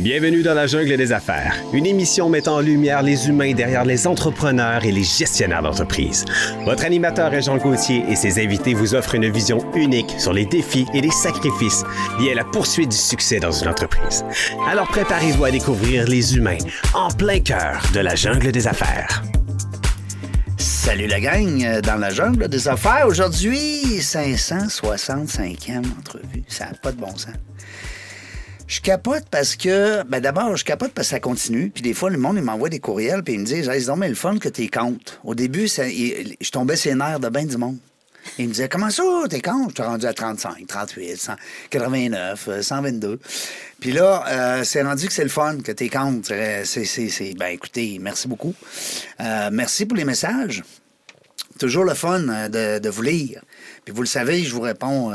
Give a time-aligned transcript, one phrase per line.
[0.00, 4.06] Bienvenue dans la jungle des affaires, une émission mettant en lumière les humains derrière les
[4.06, 6.24] entrepreneurs et les gestionnaires d'entreprise.
[6.64, 10.46] Votre animateur est Jean Gauthier et ses invités vous offrent une vision unique sur les
[10.46, 11.84] défis et les sacrifices
[12.18, 14.24] liés à la poursuite du succès dans une entreprise.
[14.66, 16.56] Alors préparez-vous à découvrir les humains
[16.94, 19.22] en plein cœur de la jungle des affaires.
[20.56, 23.06] Salut la gang euh, dans la jungle des affaires.
[23.06, 26.42] Aujourd'hui, 565e entrevue.
[26.48, 27.34] Ça n'a pas de bon sens.
[28.70, 31.70] Je capote parce que, ben d'abord, je capote parce que ça continue.
[31.70, 33.96] Puis des fois, le monde, il m'envoie des courriels, puis il me dit, hey, c'est
[33.96, 35.18] mais le fun que t'es compte.
[35.24, 37.78] Au début, je tombais ses nerfs de bien du monde.
[38.38, 39.70] Il me disait, comment ça, t'es compte?
[39.70, 41.32] Je suis rendu à 35, 38, 100,
[41.70, 43.18] 89, euh, 122.
[43.80, 46.26] Puis là, euh, c'est rendu que c'est le fun que t'es compte.
[46.26, 48.54] C'est, ben écoutez, merci beaucoup.
[49.18, 50.62] Euh, merci pour les messages
[51.58, 53.42] toujours le fun euh, de, de vous lire.
[53.84, 55.12] Puis vous le savez, je vous réponds.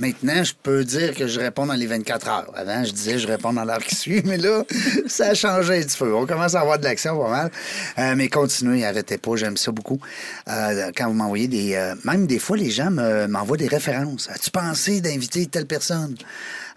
[0.00, 2.52] Maintenant, je peux dire que je réponds dans les 24 heures.
[2.56, 4.64] Avant, je disais je réponds dans l'heure qui suit, mais là,
[5.06, 6.14] ça a changé un petit peu.
[6.14, 7.50] On commence à avoir de l'action pas mal.
[7.98, 10.00] Euh, mais continuez, arrêtez pas, j'aime ça beaucoup.
[10.48, 11.74] Euh, quand vous m'envoyez des.
[11.74, 14.28] euh, même des fois, les gens me- m'envoient des références.
[14.32, 16.16] As-tu pensé d'inviter telle personne?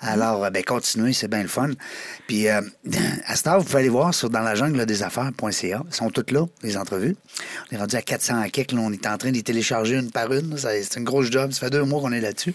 [0.06, 1.70] Alors, euh, ben, continuez, c'est bien le fun.
[2.28, 2.62] Puis, euh,
[3.26, 5.02] à cette heure, vous pouvez aller voir sur dans la jungle des.
[5.02, 7.16] Ils sont toutes là, les entrevues.
[7.72, 8.74] On est rendu à 400 à quelques.
[8.74, 10.58] Là, on est en train les télécharger une par une.
[10.58, 11.52] C'est une grosse job.
[11.52, 12.54] Ça fait deux mois qu'on est là-dessus.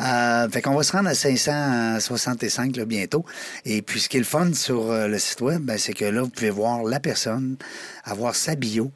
[0.00, 3.24] Euh, fait qu'on va se rendre à 565 là, bientôt.
[3.64, 6.04] Et puis, ce qui est le fun sur euh, le site web, ben, c'est que
[6.04, 7.56] là, vous pouvez voir la personne,
[8.04, 8.92] avoir sa bio,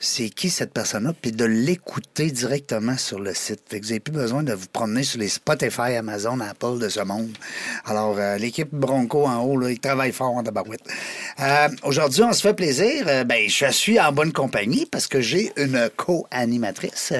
[0.00, 3.62] c'est qui cette personne-là, puis de l'écouter directement sur le site.
[3.68, 6.88] Fait que vous n'avez plus besoin de vous promener sur les Spotify, Amazon, Apple de
[6.88, 7.30] ce monde.
[7.84, 10.82] Alors, euh, l'équipe Bronco en haut, là, ils travaillent fort en tabarouette.
[11.40, 13.04] Euh, Aujourd'hui, on se fait plaisir.
[13.08, 17.12] Euh, ben, je suis en bonne compagnie parce que j'ai une co-animatrice,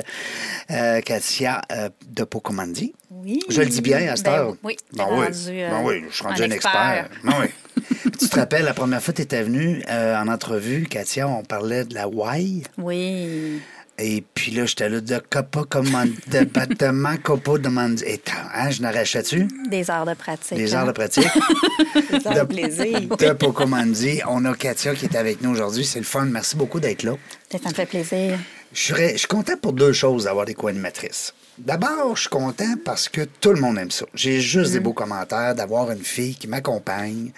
[0.70, 2.94] euh, Katia euh, de Pocomandi.
[3.10, 3.40] Oui.
[3.48, 4.54] Je le dis bien à cette Ben heure.
[4.62, 5.24] oui, Ben t'es oui.
[5.24, 7.08] rendu, euh, Ben oui, je suis rendu un expert.
[7.24, 7.82] Ben oui.
[8.18, 11.42] tu te rappelles, la première fois que tu étais venue euh, en entrevue, Katia, on
[11.42, 12.64] parlait de la Y.
[12.76, 13.60] Oui.
[14.00, 18.00] Et puis là, j'étais là, de copa commande, de battement copa demande.
[18.02, 18.20] Et
[18.54, 19.48] hein, je n'arrachais-tu?
[19.70, 20.56] Des heures de pratique.
[20.56, 20.80] Des hein?
[20.80, 21.26] heures de pratique.
[22.10, 23.00] Des heures de plaisir.
[23.00, 24.20] De Pocomandi.
[24.28, 25.84] On a Katia qui est avec nous aujourd'hui.
[25.84, 26.26] C'est le fun.
[26.26, 27.14] Merci beaucoup d'être là.
[27.50, 28.38] Ça me fait plaisir.
[28.72, 31.32] Je suis, je suis content pour deux choses d'avoir des co-animatrices.
[31.58, 34.06] D'abord, je suis content parce que tout le monde aime ça.
[34.14, 37.32] J'ai juste des beaux commentaires d'avoir une fille qui m'accompagne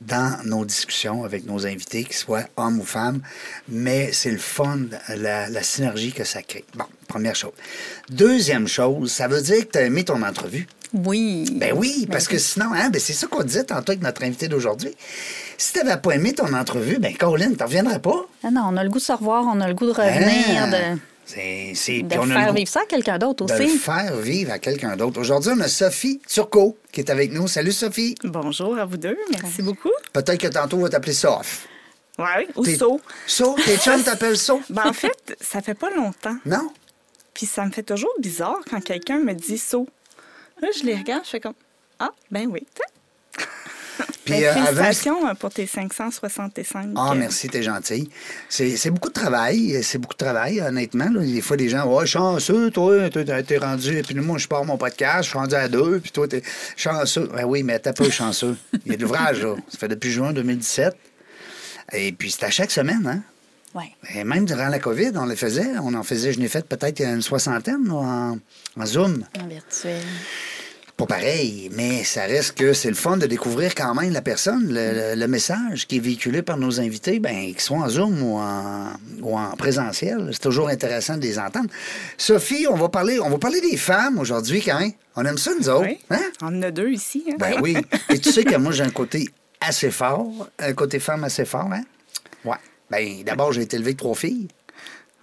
[0.00, 3.20] dans nos discussions avec nos invités, qu'ils soient hommes ou femmes.
[3.68, 6.64] Mais c'est le fun, la, la synergie que ça crée.
[6.74, 7.52] Bon, première chose.
[8.08, 10.66] Deuxième chose, ça veut dire que tu as aimé ton entrevue.
[10.92, 11.44] Oui.
[11.56, 14.48] Ben oui, parce que sinon, hein, ben c'est ça qu'on disait tantôt avec notre invité
[14.48, 14.90] d'aujourd'hui.
[15.56, 18.26] Si tu n'avais pas aimé ton entrevue, ben Colin, tu reviendrais pas.
[18.42, 20.62] Ah non, on a le goût de se revoir, on a le goût de revenir,
[20.64, 20.98] Ah, de,
[21.34, 23.78] c'est, c'est- de on faire vivre ça à quelqu'un d'autre de aussi.
[23.78, 25.20] faire vivre à quelqu'un d'autre.
[25.20, 27.46] Aujourd'hui, on a Sophie Turcot qui est avec nous.
[27.48, 28.14] Salut Sophie.
[28.24, 29.90] Bonjour à vous deux, merci beaucoup.
[30.12, 31.66] Peut-être que tantôt on va t'appeler Soph.
[32.18, 33.00] Oui, ou T'es- So.
[33.26, 34.60] So, tes chums t'appellent So?
[34.70, 36.36] Ben, en fait, ça fait pas longtemps.
[36.44, 36.70] Non?
[37.32, 39.86] Puis ça me fait toujours bizarre quand quelqu'un me dit So.
[40.60, 41.54] Là, je les regarde, je fais comme
[41.98, 42.66] Ah, ben oui.
[44.24, 46.90] Puis Ben, euh, félicitations euh, pour tes 565.
[46.96, 48.10] Ah, euh, merci, t'es gentil.
[48.48, 51.08] C'est beaucoup de travail, c'est beaucoup de travail, honnêtement.
[51.10, 51.20] là.
[51.20, 54.02] Des fois, les gens, ouais, chanceux, toi, t'es rendu.
[54.02, 56.42] Puis moi, je pars mon podcast, je suis rendu à deux, puis toi, t'es
[56.76, 57.28] chanceux.
[57.34, 58.56] Ben oui, mais t'as pas eu chanceux.
[58.84, 59.54] Il y a de l'ouvrage, là.
[59.68, 60.94] Ça fait depuis juin 2017.
[61.92, 63.22] Et puis, c'est à chaque semaine, hein?
[63.72, 63.92] Ouais.
[64.14, 65.78] Et même durant la COVID, on le faisait.
[65.82, 68.38] On en faisait, je n'ai fait peut-être une soixantaine là, en,
[68.76, 69.24] en Zoom.
[69.40, 70.02] En virtuel.
[71.00, 74.66] Pas pareil, mais ça reste que c'est le fun de découvrir quand même la personne,
[74.68, 74.74] le,
[75.14, 78.36] le- le message qui est véhiculé par nos invités, ben, qu'ils soient en Zoom ou
[78.36, 80.28] en, ou en présentiel.
[80.32, 81.70] C'est toujours intéressant de les entendre.
[82.18, 84.92] Sophie, on va parler, on va parler des femmes aujourd'hui, quand même.
[85.16, 85.86] On aime ça, nous autres.
[85.88, 85.98] Oui.
[86.10, 86.20] Hein?
[86.42, 87.24] On en a deux ici.
[87.30, 87.36] hein?
[87.38, 87.76] Ben oui.
[88.10, 89.26] Et tu sais que moi, j'ai un côté
[89.60, 91.82] assez fort, un côté femme assez fort, hein?
[92.44, 92.56] Ouais.
[92.90, 94.48] Ben, d'abord, j'ai été élevé avec trois filles.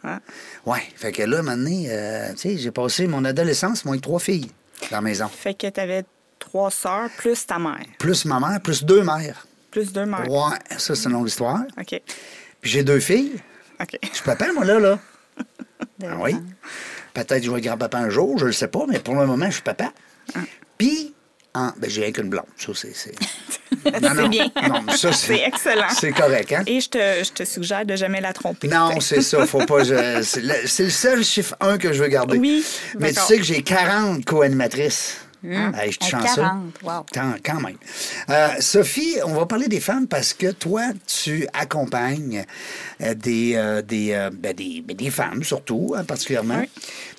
[0.03, 0.19] Ah.
[0.65, 0.81] Ouais.
[0.95, 4.49] Fait que là, maintenant, euh, tu sais, j'ai passé mon adolescence, moi, avec trois filles
[4.91, 5.27] dans la maison.
[5.27, 6.03] Fait que tu avais
[6.39, 9.45] trois sœurs plus ta mère, Plus ma mère, plus deux mères.
[9.71, 10.29] plus deux mères.
[10.29, 11.61] Ouais, ça, c'est une longue histoire.
[11.79, 12.01] OK.
[12.61, 13.33] Puis j'ai deux filles.
[13.81, 13.97] OK.
[14.01, 14.99] Je suis papa, moi, là, là.
[16.03, 16.35] Ah oui.
[17.13, 19.25] Peut-être que je vais être grand-papa un jour, je le sais pas, mais pour le
[19.25, 19.91] moment, je suis papa.
[20.77, 21.13] Puis,
[21.57, 22.45] en- ben, j'ai rien qu'une blonde.
[22.57, 22.95] Ça, c'est.
[22.95, 23.15] c'est-
[24.29, 24.49] bien.
[24.67, 25.87] Non, mais ça, C'est excellent.
[25.97, 26.63] C'est correct, hein?
[26.67, 28.67] Et je te, je te suggère de jamais la tromper.
[28.67, 29.45] Non, c'est ça.
[29.45, 29.83] Faut pas.
[30.23, 32.37] c'est, le, seul chiffre 1 que je veux garder.
[32.37, 32.65] Oui,
[32.99, 35.17] Mais tu sais que j'ai 40 co-animatrices.
[35.53, 36.41] Hey, je te À chance ça.
[36.41, 37.05] 40, wow.
[37.43, 37.77] Quand, même.
[38.29, 42.45] Euh, Sophie, on va parler des femmes parce que toi, tu accompagnes
[43.01, 46.59] euh, des, euh, des, euh, ben, des, ben, des femmes, surtout, hein, particulièrement.
[46.59, 46.69] Oui.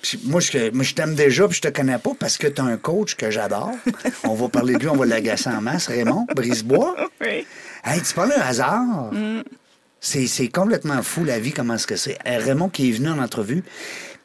[0.01, 2.61] Puis Moi, je, moi, je t'aime déjà, puis je te connais pas parce que tu
[2.61, 3.71] as un coach que j'adore.
[4.23, 5.87] on va parler de lui, on va l'agacer en masse.
[5.87, 6.95] Raymond Brisebois.
[7.21, 7.45] Oui.
[7.83, 9.11] Hey, tu parles d'un hasard.
[10.01, 12.17] C'est, c'est complètement fou, la vie, comment est-ce que c'est.
[12.25, 13.63] Raymond qui est venu en entrevue,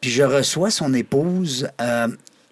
[0.00, 1.68] puis je reçois son épouse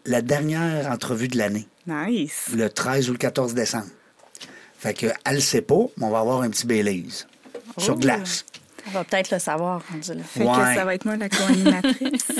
[0.06, 2.46] la dernière entrevue de l'année, Nice.
[2.54, 3.87] le 13 ou le 14 décembre.
[4.78, 7.25] Fait que elle sait pas, mais on va avoir un petit Baileys
[7.78, 8.44] sur glace.
[8.88, 10.22] On va peut-être le savoir rendu là.
[10.25, 10.46] Fait Ouais.
[10.46, 12.26] que ça va être moi la co-animatrice.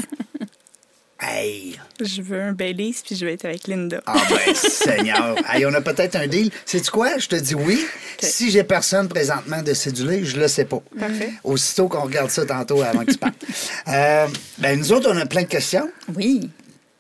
[1.25, 1.79] Hey!
[2.01, 4.03] je veux un Baileys, puis je vais être avec Linda.
[4.07, 5.37] Ah ben, Seigneur!
[5.49, 6.51] Hey, on a peut-être un deal.
[6.67, 7.17] Sais-tu quoi?
[7.19, 7.81] Je te dis oui.
[8.21, 10.83] Si j'ai personne présentement de cédulé, je le sais pas.
[10.99, 11.33] Parfait.
[11.45, 13.45] Aussitôt qu'on regarde ça tantôt avant que tu partes.
[13.87, 14.27] Euh,
[14.59, 15.89] ben, nous autres, on a plein de questions.
[16.17, 16.51] Oui.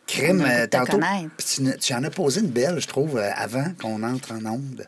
[0.07, 0.99] Crime, euh, tantôt.
[1.39, 4.87] Tu, tu en as posé une belle, je trouve, euh, avant qu'on entre en onde.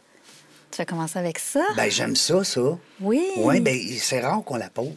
[0.70, 1.64] Tu vas commencer avec ça?
[1.76, 2.60] Ben, j'aime ça, ça.
[3.00, 3.22] oui.
[3.36, 4.88] Oui, ben, c'est rare qu'on la pose.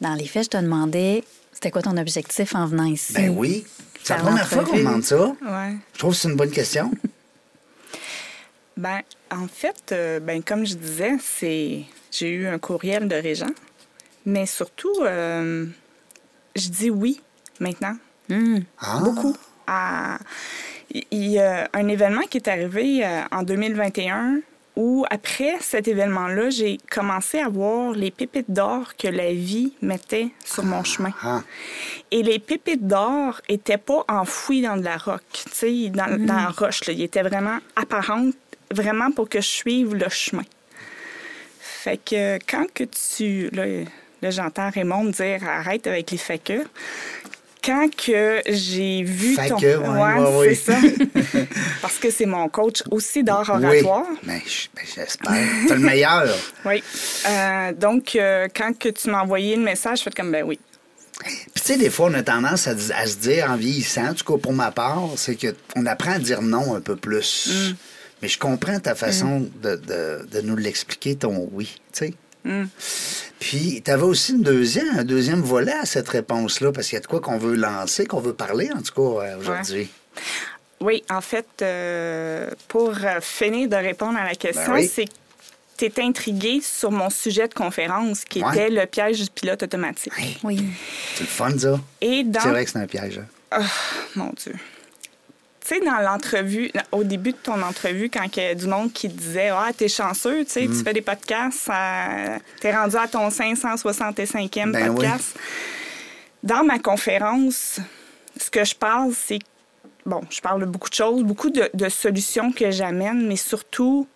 [0.00, 3.12] Dans les faits, je te demandais, c'était quoi ton objectif en venant ici?
[3.14, 3.64] Ben oui.
[4.02, 5.26] C'est la première fois qu'on demande ça.
[5.28, 5.74] Ouais.
[5.94, 6.90] Je trouve que c'est une bonne question.
[8.76, 13.52] Ben, en fait, euh, ben, comme je disais, c'est j'ai eu un courriel de Régent,
[14.26, 15.66] mais surtout, euh,
[16.56, 17.20] je dis oui
[17.60, 17.96] maintenant,
[18.28, 18.60] Hmm.
[18.80, 19.00] Ah.
[19.04, 19.36] beaucoup.
[19.66, 20.18] À...
[21.10, 24.40] Il y a un événement qui est arrivé euh, en 2021
[24.76, 30.28] où, après cet événement-là, j'ai commencé à voir les pépites d'or que la vie mettait
[30.44, 31.12] sur mon chemin.
[31.22, 31.42] Ah.
[32.10, 36.34] Et les pépites d'or étaient pas enfouies dans de la roche, tu sais, dans, dans
[36.34, 36.84] la roche.
[36.86, 36.92] Là.
[36.92, 38.34] Ils étaient vraiment apparentes,
[38.72, 40.44] vraiment pour que je suive le chemin.
[41.60, 43.50] Fait que quand que tu...
[43.50, 43.64] Là,
[44.22, 46.64] là, j'entends Raymond me dire «arrête avec les que».
[47.64, 49.56] Quand que j'ai vu Fait ton...
[49.58, 50.54] que, ouais, ouais, ouais.
[50.54, 50.78] c'est ça.
[51.82, 53.64] Parce que c'est mon coach aussi d'art Oui.
[53.64, 54.06] oratoire.
[54.24, 55.32] Ben, je- ben, j'espère.
[55.68, 56.28] T'as le meilleur.
[56.66, 56.82] Oui.
[57.28, 60.58] Euh, donc, euh, quand que tu m'as envoyé le message, je fais comme «ben oui».
[61.20, 62.76] Puis, tu sais, des fois, on a tendance à,
[63.06, 66.42] se dire, en vieillissant, en tout cas pour ma part, c'est qu'on apprend à dire
[66.42, 67.48] non un peu plus.
[67.70, 67.74] Mm.
[68.22, 72.14] Mais je comprends ta façon de, de- de nous l'expliquer, ton oui, tu sais.
[72.44, 72.64] Mm.
[73.40, 76.98] Puis, tu avais aussi une deuxième, un deuxième volet à cette réponse-là, parce qu'il y
[76.98, 79.90] a de quoi qu'on veut lancer, qu'on veut parler, en tout cas, euh, aujourd'hui.
[80.80, 84.90] Oui, en fait, euh, pour euh, finir de répondre à la question, Ben oui.
[84.92, 85.10] c'est que
[85.78, 88.52] tu es intrigué sur mon sujet de conférence qui Ouais.
[88.52, 90.12] était le piège du pilote automatique.
[90.42, 90.62] Oui.
[91.14, 91.70] c'est le fun, ça.
[92.02, 92.40] Dans.
[92.40, 93.20] C'est vrai que c'est un piège.
[93.52, 93.62] hein.
[94.16, 94.54] Mon Dieu.
[95.66, 98.92] Tu sais, dans l'entrevue, au début de ton entrevue, quand il y a du monde
[98.92, 100.76] qui disait Ah, t'es chanceux, tu sais, Mm.
[100.78, 101.70] tu fais des podcasts,
[102.60, 104.94] t'es rendu à ton 565e Ben oui.
[104.96, 105.36] podcast.
[106.42, 107.80] Dans ma conférence,
[108.38, 109.38] ce que je parle, c'est.
[110.04, 114.06] Bon, je parle de beaucoup de choses, beaucoup de, de solutions que j'amène, mais surtout,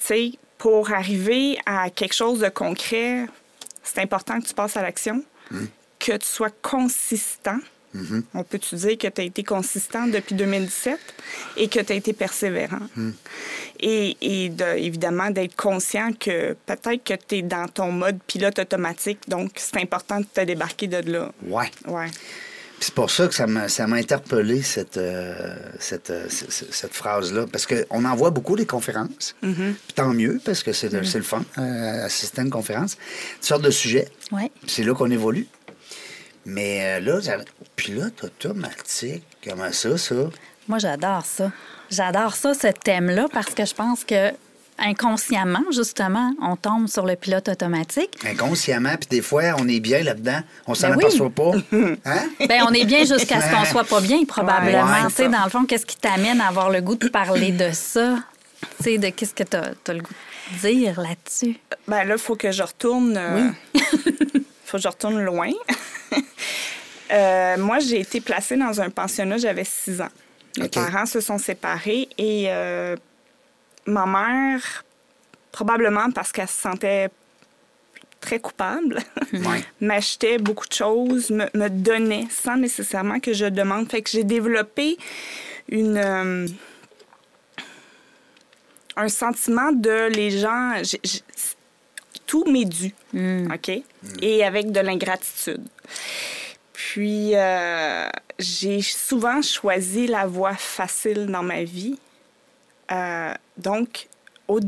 [0.00, 3.26] tu sais, pour arriver à quelque chose de concret,
[3.84, 5.22] c'est important que tu passes à l'action,
[6.00, 7.58] que tu sois consistant.
[8.34, 10.98] On peut-tu dire que tu as été consistant depuis 2017
[11.56, 12.80] et que tu as été persévérant?
[13.80, 18.58] Et, et de- évidemment, d'être conscient que peut-être que tu es dans ton mode pilote
[18.58, 21.32] automatique, donc c'est important de te débarquer de là.
[21.46, 21.70] Ouais.
[21.86, 22.06] Ouais.
[22.76, 26.46] Puis c'est pour ça que ça m'a, ça m'a interpellé, cette, euh, cette, euh, c-
[26.48, 27.46] c- cette phrase-là.
[27.50, 29.36] Parce qu'on en voit beaucoup des conférences.
[29.40, 32.96] Puis tant mieux, parce que c'est, le- c'est le fun, euh, assister à une conférence.
[33.36, 34.08] Toutes sortes de sujets.
[34.32, 34.50] Oui.
[34.62, 35.46] Puis c'est là qu'on évolue.
[36.46, 37.36] Mais euh, là, ça-
[37.76, 40.14] pilote automatique, comment ça, ça?
[40.68, 41.50] Moi, j'adore ça.
[41.90, 44.30] J'adore ça, ce thème-là, parce que je pense que
[44.78, 48.18] inconsciemment, justement, on tombe sur le pilote automatique.
[48.26, 50.40] Inconsciemment, puis des fois, on est bien là-dedans.
[50.66, 51.04] On s'en Ben oui.
[51.04, 51.52] aperçoit pas.
[52.04, 52.28] Hein?
[52.48, 54.84] Ben, on est bien jusqu'à ce qu'on soit pas bien, probablement.
[54.84, 57.52] Ouais, tu sais, dans le fond, qu'est-ce qui t'amène à avoir le goût de parler
[57.52, 58.16] de ça?
[58.78, 60.12] Tu sais, de qu'est-ce que tu as, le goût
[60.52, 61.56] de dire là-dessus?
[61.86, 63.16] Ben là, il faut que je retourne.
[63.16, 63.50] euh,
[64.64, 65.50] faut que je retourne loin.
[67.12, 70.08] Euh, moi, j'ai été placée dans un pensionnat, j'avais six ans.
[70.58, 72.96] Mes parents se sont séparés et euh,
[73.84, 74.84] ma mère,
[75.52, 77.10] probablement parce qu'elle se sentait
[78.22, 79.00] très coupable,
[79.34, 79.62] Ouais.
[79.82, 83.88] m'achetait beaucoup de choses, me, me donnait sans nécessairement que je demande.
[83.90, 84.96] Fait que j'ai développé
[85.68, 85.98] une.
[85.98, 86.46] euh,
[88.96, 90.72] un sentiment de les gens.
[92.26, 92.94] tout m'est dû.
[93.52, 93.70] OK?
[94.22, 95.62] Et avec de l'ingratitude.
[96.72, 101.98] Puis, euh, j'ai souvent choisi la voie facile dans ma vie.
[102.90, 104.08] Euh, donc,
[104.48, 104.60] au,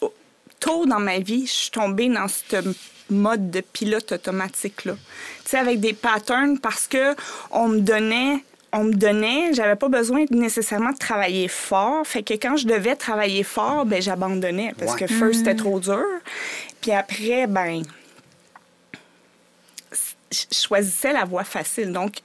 [0.00, 0.14] au-
[0.60, 2.74] tôt dans ma vie, je suis tombée dans ce
[3.10, 4.94] mode de pilote automatique-là.
[5.44, 7.14] Tu sais, avec des patterns parce que
[7.50, 12.04] on me donnait, on me donnait, j'avais pas besoin nécessairement de travailler fort.
[12.06, 15.00] Fait que quand je devais travailler fort, ben j'abandonnais parce Ouais.
[15.00, 16.02] que first, c'était trop dur.
[16.80, 17.82] Puis après, ben,
[20.30, 21.92] choisissais la voie facile.
[21.92, 22.16] Donc,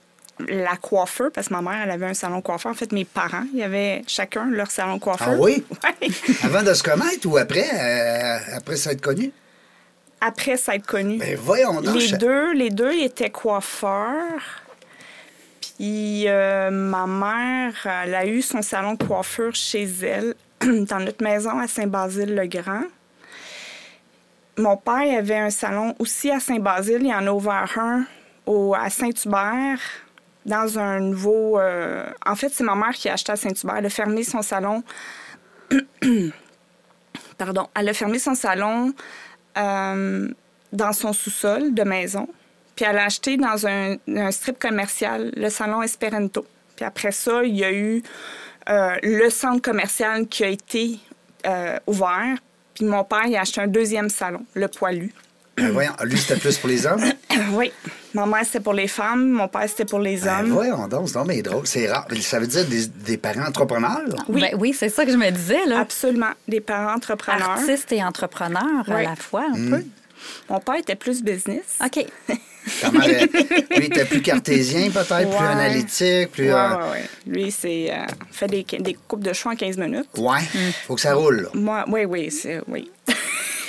[0.48, 2.72] la coiffeur, parce que ma mère, elle avait un salon coiffeur.
[2.72, 5.30] En fait, mes parents, il y avait chacun leur salon coiffeur.
[5.34, 5.64] Ah oui?
[6.02, 6.10] Ouais.
[6.44, 9.32] Avant de se connaître ou après, euh, après ça être connu?
[10.20, 11.18] Après ça être connu.
[11.18, 11.96] Ben voyons donc.
[11.96, 14.62] Les je- deux, les deux étaient coiffeurs.
[15.78, 21.24] Puis euh, ma mère, elle a eu son salon de coiffure chez elle, dans notre
[21.24, 22.84] maison à Saint-Basile-le-Grand.
[24.58, 27.04] Mon père avait un salon aussi à Saint-Basile.
[27.04, 28.06] Il en a ouvert un
[28.76, 29.80] à Saint-Hubert,
[30.46, 31.60] dans un nouveau...
[31.60, 33.78] euh, En fait, c'est ma mère qui a acheté à Saint-Hubert.
[33.78, 34.84] Elle a fermé son salon...
[37.38, 37.68] Pardon.
[37.76, 38.94] Elle a fermé son salon
[39.58, 40.28] euh,
[40.72, 42.28] dans son sous-sol de maison.
[42.76, 43.98] Puis elle a acheté dans un,
[44.32, 46.46] strip commercial le salon Esperanto.
[46.76, 48.04] Puis après ça, il y a eu
[48.70, 51.00] euh, le centre commercial qui a été
[51.88, 52.38] ouvert.
[52.82, 55.14] Puis mon père, il a acheté un deuxième salon, le Poilu.
[55.56, 57.04] Ben voyons, lui, c'était plus pour les hommes?
[57.54, 57.72] oui.
[58.16, 59.30] Ma mère, c'était pour les femmes.
[59.30, 60.50] Mon père, c'était pour les Ben hommes.
[60.50, 61.68] voyons donc, c'est drôle.
[61.68, 62.08] C'est rare.
[62.22, 64.02] Ça veut dire des, des parents entrepreneurs?
[64.28, 64.42] Oui.
[64.42, 65.82] Ben oui, c'est ça que je me disais, là.
[65.82, 66.32] Absolument.
[66.48, 67.52] Des parents entrepreneurs.
[67.52, 69.70] Artiste et entrepreneur à la fois, un Mm.
[69.70, 69.84] peu.
[70.50, 71.78] Mon père était plus business.
[71.86, 72.04] OK.
[72.94, 76.54] Lui, était plus cartésien, peut-être, plus analytique, plus.
[76.54, 77.04] Ouais, euh, ouais.
[77.28, 80.08] Lui, c'est euh, fait des, des coupes de cheveux en 15 minutes.
[80.18, 80.40] ouais.
[80.54, 80.72] Mm.
[80.88, 81.50] Faut que ça roule, là.
[81.54, 82.90] Moi, oui, oui, c'est, oui.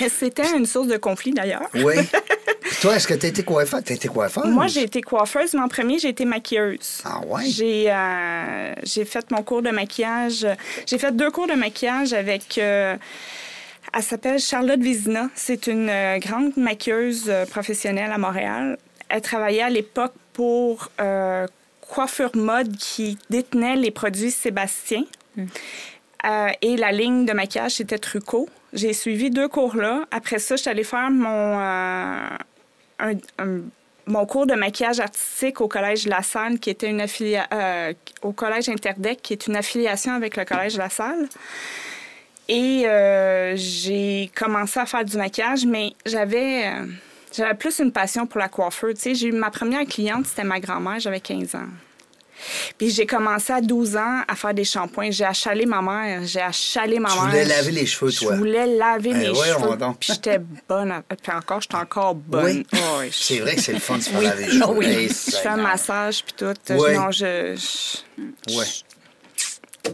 [0.09, 1.63] C'était une source de conflit d'ailleurs.
[1.75, 1.93] Oui.
[2.61, 3.81] Puis Toi, est-ce que tu été coiffeur?
[3.83, 4.47] Tu été coiffeur?
[4.47, 7.01] Moi, j'ai été coiffeuse, mais en premier, j'ai été maquilleuse.
[7.05, 7.45] Ah ouais?
[7.45, 10.47] J'ai, euh, j'ai fait mon cours de maquillage.
[10.87, 12.57] J'ai fait deux cours de maquillage avec.
[12.57, 12.95] euh,
[13.95, 15.29] elle s'appelle Charlotte Vizina.
[15.35, 18.77] C'est une euh, grande maquilleuse euh, professionnelle à Montréal.
[19.09, 21.45] Elle travaillait à l'époque pour euh,
[21.81, 25.03] Coiffure Mode qui détenait les produits Sébastien.
[25.37, 28.47] Euh, et la ligne de maquillage, c'était Trucot.
[28.71, 30.05] J'ai suivi deux cours là.
[30.09, 32.27] Après ça, je suis allée faire mon, euh,
[32.99, 33.61] un- un-
[34.07, 37.47] mon cours de maquillage artistique au Collège La Salle, qui était une affiliation...
[38.21, 41.27] au Collège Interdec, qui est une affiliation avec le Collège La Salle.
[42.49, 46.67] Et euh, j'ai commencé à faire du maquillage, mais j'avais...
[46.67, 46.85] euh,
[47.35, 48.91] j'avais plus une passion pour la coiffeur.
[48.93, 51.67] Tu sais, j'ai eu ma première cliente, c'était ma grand-mère, j'avais 15 ans.
[52.77, 55.11] Puis j'ai commencé à 12 ans à faire des shampoings.
[55.11, 56.21] J'ai achalé ma mère.
[56.25, 57.25] J'ai achalé ma Tu mère.
[57.27, 58.33] voulais laver les cheveux, toi.
[58.33, 59.77] Je voulais laver Ben mes voyons cheveux.
[59.77, 59.99] donc.
[59.99, 60.91] Puis j'étais bonne.
[60.91, 62.43] à- Puis encore, j'étais encore bonne.
[62.45, 62.67] Oui.
[62.75, 63.01] Oh.
[63.11, 64.25] C'est vrai que c'est le fun de se faire Oui.
[64.25, 64.73] laver les cheveux.
[64.75, 64.85] Oui.
[64.85, 66.53] Hey, je fais un massage puis tout.
[66.71, 66.93] Oui.
[66.95, 67.55] Non, je...
[67.55, 68.65] je- Ouais.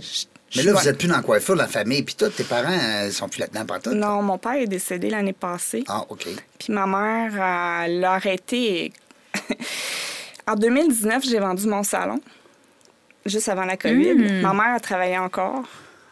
[0.01, 0.25] je
[0.55, 2.29] Mais là, vous êtes plus dans la coiffure, la famille, puis tout.
[2.29, 3.93] Tes parents, euh, sont plus là-dedans, pas tout.
[3.93, 5.83] Non, mon père est décédé l'année passée.
[5.87, 6.27] Ah, OK.
[6.57, 8.91] Puis ma mère, l'a arrêté.
[10.47, 12.19] en 2019, j'ai vendu mon salon,
[13.25, 14.13] juste avant la COVID.
[14.13, 14.41] Hmm.
[14.41, 15.65] Ma mère a travaillé encore.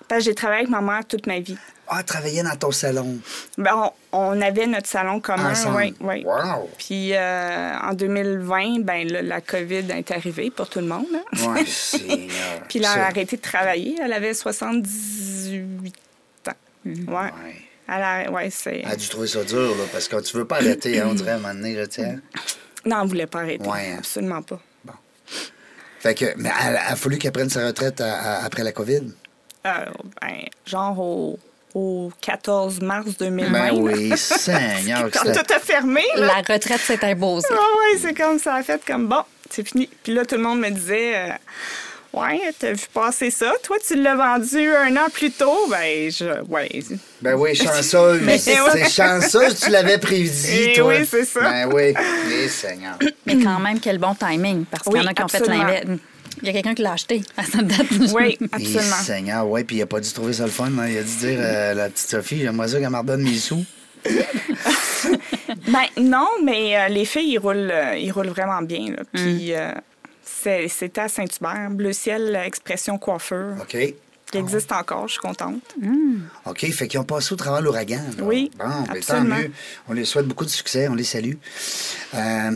[0.07, 1.57] Parce que j'ai travaillé avec ma mère toute ma vie.
[1.89, 3.17] Ah, travailler dans ton salon.
[3.57, 5.93] Ben, on, on avait notre salon commun, oui.
[6.01, 6.23] oui.
[6.25, 6.69] Wow.
[6.77, 11.05] Puis euh, en 2020, ben, là, la COVID est arrivée pour tout le monde.
[11.15, 11.47] hein.
[11.53, 11.63] Ouais.
[12.67, 13.95] Puis là, elle a arrêté de travailler.
[14.01, 15.93] Elle avait 78
[16.47, 16.51] ans.
[16.85, 16.93] Ouais.
[17.07, 17.31] Ouais.
[17.89, 18.81] Elle a, ouais, c'est...
[18.83, 21.13] Elle a dû trouver ça dur, là, parce que tu veux pas arrêter, hein, on
[21.13, 22.17] dirait, à un moment donné, là, sais.
[22.85, 23.65] Non, elle ne voulait pas arrêter.
[23.67, 23.99] Ouais, hein.
[23.99, 24.59] Absolument pas.
[25.99, 29.03] Fait que, mais elle a fallu qu'elle prenne sa retraite à- à- après la COVID?
[29.67, 29.85] Euh,
[30.21, 31.39] ben, genre au,
[31.75, 33.51] au 14 mars 2020.
[33.51, 35.09] Ben oui, Seigneur.
[35.11, 36.27] Quand tout a fermé, là.
[36.47, 37.47] La retraite s'est imposée.
[37.51, 38.55] Ah ouais, c'est comme ça.
[38.55, 39.89] a fait comme bon, c'est fini.
[40.03, 41.29] Puis là, tout le monde me disait euh,
[42.13, 43.51] Ouais, t'as vu passer ça?
[43.61, 45.67] Toi, tu l'as vendu un an plus tôt?
[45.69, 46.41] Ben, je.
[46.49, 46.69] Ouais.
[47.21, 48.21] Ben oui, chanceuse.
[48.23, 48.89] Mais c'est ouais.
[48.89, 50.87] chanceuse, tu l'avais prédit, Eh toi.
[50.97, 51.41] oui, c'est ça.
[51.41, 51.93] Ben oui,
[52.31, 52.97] Eh, Seigneur.
[53.25, 55.45] Mais quand même, quel bon timing, parce qu'il y en Oui, a qui ont fait
[55.47, 55.85] l'inverse.
[56.41, 57.87] Il y a quelqu'un qui l'a acheté à cette date.
[58.13, 58.95] Oui, absolument.
[59.03, 60.65] Seigneur, oui, puis il a pas dû trouver ça le fun.
[60.77, 60.87] hein.
[60.87, 63.65] Il a dû dire, euh, la petite Sophie, j'aimerais ça qu'elle me redonne mes sous.
[65.67, 68.91] Ben, non, mais euh, les filles, ils roulent, euh, ils roulent vraiment bien.
[68.91, 69.03] là.
[69.13, 69.71] Puis euh,
[70.23, 73.77] c'est- c'était à Saint-Hubert, Bleu Ciel Expression Coiffure, OK?
[74.31, 75.61] Qui existe encore, je suis contente.
[76.45, 78.01] OK, fait qu'ils ont passé au travers l'ouragan.
[78.21, 79.51] Oui, Bon, ben, tant mieux.
[79.87, 81.35] On les souhaite beaucoup de succès, on les salue.
[82.15, 82.51] Euh,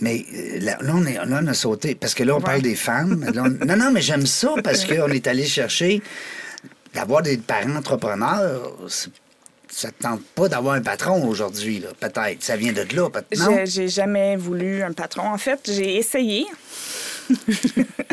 [0.00, 2.62] mais euh, là, là, on est, là, on a sauté, parce que là, on parle
[2.62, 3.24] des femmes.
[3.34, 6.00] Là, on- Non, non, mais j'aime ça, parce qu'on est allé chercher
[6.94, 8.72] d'avoir des parents entrepreneurs.
[9.68, 12.42] Ça te tente pas d'avoir un patron aujourd'hui, là, peut-être.
[12.42, 13.66] Ça vient de là, peut-être.
[13.68, 15.28] J'ai jamais voulu un patron.
[15.28, 16.46] En fait, j'ai essayé.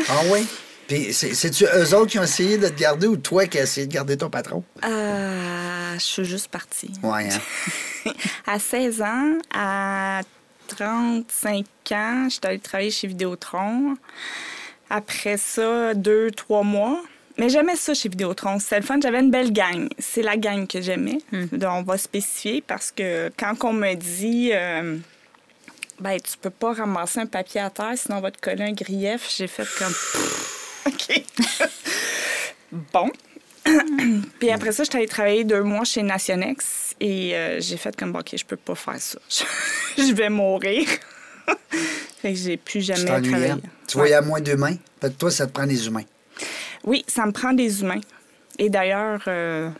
[0.08, 0.46] Ah oui?
[0.88, 3.62] Puis c'est- c'est-tu eux autres qui ont essayé de te garder ou toi qui as
[3.62, 4.62] essayé de garder ton patron?
[4.84, 6.90] Euh, je suis juste partie.
[7.02, 8.12] Ouais, hein?
[8.46, 10.20] À 16 ans, à
[10.68, 13.96] 35 ans, j'étais allée travailler chez Vidéotron.
[14.90, 17.00] Après ça, deux, trois mois.
[17.38, 18.58] Mais j'aimais ça chez Vidéotron.
[18.60, 18.98] C'était le fun.
[19.02, 19.88] J'avais une belle gang.
[19.98, 21.18] C'est la gang que j'aimais.
[21.32, 24.96] Donc, On va spécifier parce que quand on me dit euh,
[25.98, 28.72] ben, tu peux pas ramasser un papier à terre, sinon on va te coller un
[28.72, 29.92] grief, j'ai fait comme
[30.86, 31.24] OK.
[32.92, 33.10] bon.
[34.38, 38.14] Puis après ça, j'étais allée travailler deux mois chez Nationex et euh, j'ai fait comme,
[38.14, 39.18] OK, je peux pas faire ça.
[39.98, 40.86] je vais mourir.
[42.22, 43.54] fait que j'ai plus jamais travaillé.
[43.86, 44.76] Tu voyais à moins d'humains?
[45.00, 46.04] Fait que toi, ça te prend des humains.
[46.84, 48.00] Oui, ça me prend des humains.
[48.58, 49.70] Et d'ailleurs, euh,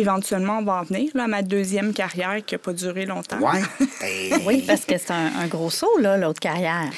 [0.00, 3.38] éventuellement, on va en venir là, à ma deuxième carrière qui n'a pas duré longtemps.
[3.38, 3.60] Ouais.
[4.46, 6.88] Oui, parce que c'est un, un gros saut, là, l'autre carrière.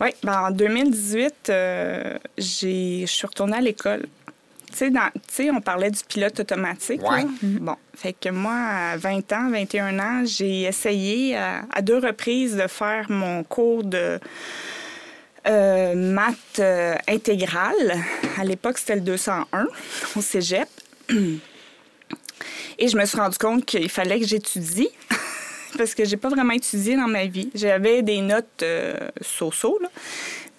[0.00, 4.06] Oui, ben, en 2018, euh, j'ai- je suis retournée à l'école.
[4.76, 4.90] Tu
[5.30, 7.00] sais, on parlait du pilote automatique.
[7.02, 7.22] Ouais.
[7.22, 7.28] là.
[7.42, 8.54] Bon, fait que moi,
[8.92, 13.84] à 20 ans, 21 ans, j'ai essayé à, à deux reprises de faire mon cours
[13.84, 14.18] de
[15.46, 17.98] euh, maths euh, intégrale.
[18.40, 19.66] À l'époque, c'était le 201
[20.16, 20.68] au cégep.
[22.78, 24.88] Et je me suis rendu compte qu'il fallait que j'étudie
[25.78, 27.50] parce que j'ai pas vraiment étudié dans ma vie.
[27.54, 29.88] J'avais des notes euh, so-so, là.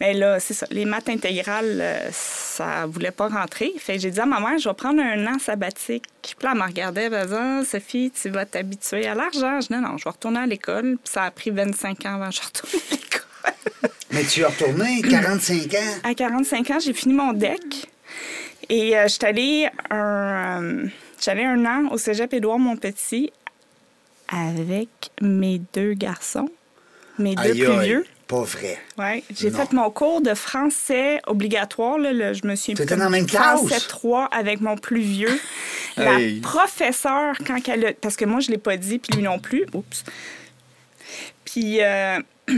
[0.01, 0.67] Mais là, c'est ça.
[0.71, 3.73] Les maths intégrales, euh, ça voulait pas rentrer.
[3.79, 6.03] Fait que j'ai dit à ma mère, je vais prendre un an sabbatique.
[6.21, 9.61] Puis là, elle me regardait, elle me disait, Ah, Sophie, tu vas t'habituer à l'argent.
[9.61, 10.97] Je dis, non, non, je vais retourner à l'école.
[11.01, 13.91] Puis ça a pris 25 ans avant que je retourne à l'école.
[14.11, 15.99] Mais tu es retourné 45 ans?
[16.03, 17.87] À 45 ans, j'ai fini mon deck.
[18.69, 20.87] Et euh, je suis allée un,
[21.31, 23.31] allée un an au cégep Édouard Montpetit
[24.27, 24.89] avec
[25.21, 26.49] mes deux garçons,
[27.19, 28.05] mes deux plus aïe, vieux.
[28.27, 28.79] Pas vrai.
[28.97, 31.99] Ouais, j'ai fait mon cours de français obligatoire.
[31.99, 33.59] Là, je me suis T'étais dans la même classe?
[33.59, 35.39] Français 3 avec mon plus vieux.
[35.97, 37.93] La professeure, quand elle a...
[37.93, 39.65] Parce que moi, je ne l'ai pas dit, puis lui non plus.
[39.73, 40.03] Oups.
[41.45, 42.19] Puis, euh,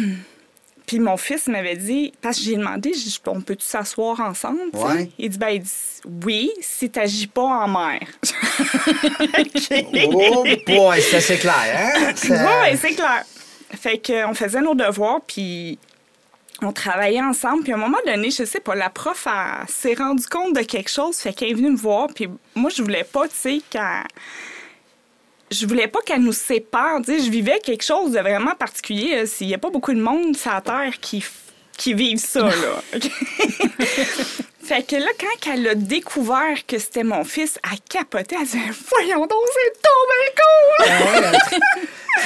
[0.88, 2.14] puis mon fils m'avait dit...
[2.22, 4.60] Parce que j'ai demandé, dit, on peut-tu s'asseoir ensemble?
[4.74, 5.12] Ouais.
[5.20, 5.72] Il dit, ben, il dit,
[6.26, 8.00] oui, si tu n'agis pas en mer.
[10.14, 12.12] Oh boy, c'est assez clair, hein?
[12.16, 13.24] Ça- Oui, c'est clair.
[13.72, 15.78] Fait qu'on faisait nos devoirs, puis
[16.62, 17.64] on travaillait ensemble.
[17.64, 19.28] Puis à un moment donné, je sais pas, la prof
[19.68, 22.08] s'est rendue compte de quelque chose, fait qu'elle est venue me voir.
[22.16, 23.82] Puis moi, je voulais pas, tu sais, qu'elle...
[25.52, 27.00] Je voulais pas qu'elle nous sépare.
[27.06, 29.26] Tu sais, je vivais quelque chose de vraiment particulier.
[29.26, 31.24] S'il y a pas beaucoup de monde sur la Terre qui,
[31.78, 32.52] qui vivent ça, là.
[34.64, 38.36] Fait que là, quand elle a découvert que c'était mon fils, elle capotait.
[38.38, 40.86] Elle disait Voyons donc, c'est tombé cool!
[40.90, 41.60] Ah ouais,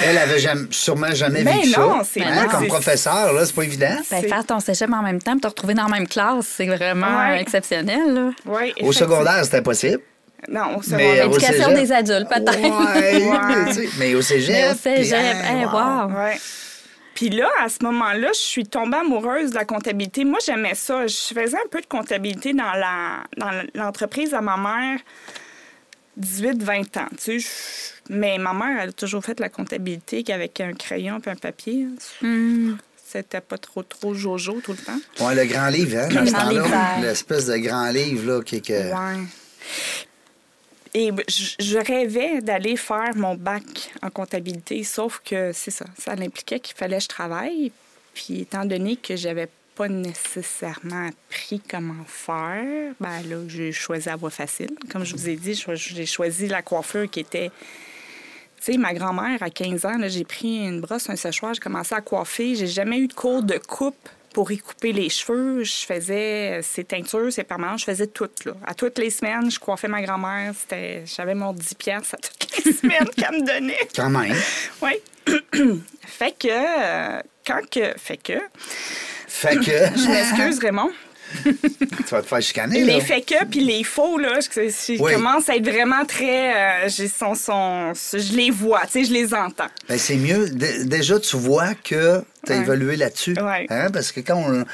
[0.05, 2.09] elle, avait jamais- sûrement jamais Ben vécu non, ça.
[2.13, 3.95] c'est- Hein, comme professeur, là, c'est pas évident.
[4.09, 6.65] Ben, faire ton cégep en même temps, puis te retrouver dans la même classe, c'est
[6.65, 7.41] vraiment Ouais.
[7.41, 8.11] exceptionnel.
[8.11, 8.31] Là.
[8.81, 9.99] Au secondaire, c'était possible.
[10.49, 11.29] Non, au Mais secondaire.
[11.29, 12.61] au Éducation cégep- des adultes, peut-être.
[12.61, 13.65] Ouais, Ouais.
[13.67, 14.49] tu sais, mais au cégep.
[14.51, 16.15] Mais au cégep, puis, hey, hein, wow.
[16.17, 16.37] Ouais.
[17.13, 20.23] Puis là, à ce moment-là, je suis tombée amoureuse de la comptabilité.
[20.25, 21.05] Moi, j'aimais ça.
[21.05, 24.99] Je faisais un peu de comptabilité dans la dans l'entreprise à ma mère,
[26.17, 27.07] 18-20 ans.
[27.11, 27.47] Tu sais, je-
[28.13, 31.85] Mais ma mère, elle a toujours fait la comptabilité avec un crayon et un papier.
[32.21, 32.73] Hmm.
[33.05, 34.99] C'était pas trop, trop jojo tout le temps.
[35.25, 36.97] Ouais, le grand livre, hein, dans Le ce temps-là.
[37.01, 38.73] L'espèce de grand livre, là, qui est que.
[38.73, 39.23] Ouais.
[40.93, 46.59] Et je, rêvais d'aller faire mon bac en comptabilité, sauf que c'est ça, ça impliquait
[46.59, 47.71] qu'il fallait que je travaille.
[48.13, 54.17] Puis étant donné que j'avais pas nécessairement appris comment faire, ben là, j'ai choisi la
[54.17, 54.71] voie facile.
[54.91, 57.51] Comme je vous ai dit, j'ai choisi la coiffure qui était...
[58.57, 61.95] Tu sais, ma grand-mère, à 15 ans, j'ai pris une brosse, un séchoir, j'ai commencé
[61.95, 62.53] à coiffer.
[62.53, 65.63] J'ai jamais eu de cours de coupe pour y couper les cheveux.
[65.63, 68.29] Je faisais euh, ses teintures, ses permanents, je faisais tout.
[68.45, 68.53] Là.
[68.65, 70.53] À toutes les semaines, je coiffais ma grand-mère.
[70.57, 71.03] C'était...
[71.05, 73.87] J'avais mon 10 piastres à toutes les semaines qu'elle me donnait.
[73.95, 74.35] Quand même.
[74.81, 74.93] Oui.
[76.05, 76.47] fait que...
[76.49, 77.93] euh, quand que...
[77.97, 78.39] Fait que...
[79.27, 79.71] Fait que.
[79.97, 80.91] Je m'excuse, Raymond.
[81.43, 82.93] Tu vas te faire chicaner, là.
[82.97, 85.13] Les que puis les faux, là, je, je Oui.
[85.13, 86.85] commence à être vraiment très...
[86.85, 89.67] euh, j'ai son, son, je les vois, tu sais, je les entends.
[89.87, 90.49] Ben, c'est mieux.
[90.49, 92.61] Dé- Déjà, tu vois que tu as Ouais.
[92.63, 93.35] évolué là-dessus.
[93.41, 93.65] Ouais.
[93.69, 94.65] Hein, Parce que quand on,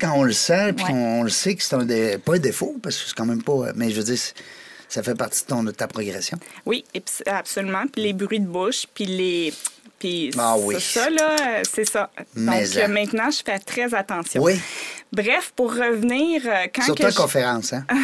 [0.00, 0.92] quand on le sent, puis Ouais.
[0.92, 3.42] on, le sait que c'est un dé- pas un défaut, parce que c'est quand même
[3.42, 3.72] pas.
[3.74, 4.18] Mais je veux dire,
[4.88, 6.38] ça fait partie de, ton, de ta progression.
[6.66, 6.84] Oui,
[7.26, 7.84] absolument.
[7.92, 9.52] Puis les bruits de bouche, puis les...
[9.98, 10.76] Puis Ah oui.
[10.78, 11.36] c'est ça, là,
[11.70, 12.10] c'est ça.
[12.34, 12.80] Mais Donc, en.
[12.80, 14.42] euh, maintenant, je fais très attention.
[14.42, 14.60] Oui.
[15.12, 17.72] Bref, pour revenir, euh, quand Surtout que en je- conférence.
[17.72, 17.84] Hein?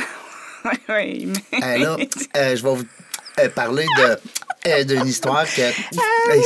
[0.64, 1.96] Oui, oui, mais- Euh, là,
[2.36, 2.84] euh, je vais vous
[3.38, 4.18] euh, parler de,
[4.68, 5.62] euh, d'une histoire que.
[5.96, 6.42] Ah Hey,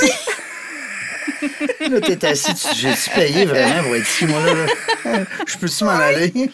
[1.91, 4.55] Là, t'es assis, tu- j'ai-tu payé vraiment pour être ici, moi, là?
[4.55, 5.25] là?
[5.47, 6.33] Je peux-tu m'en aller?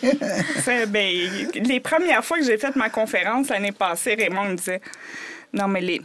[0.88, 1.10] Ben,
[1.54, 4.80] les premières fois que j'ai fait ma conférence l'année passée, Raymond me disait
[5.52, 6.00] Non, mais les...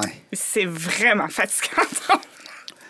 [0.00, 0.12] ouais.
[0.32, 1.82] c'est vraiment fatigant.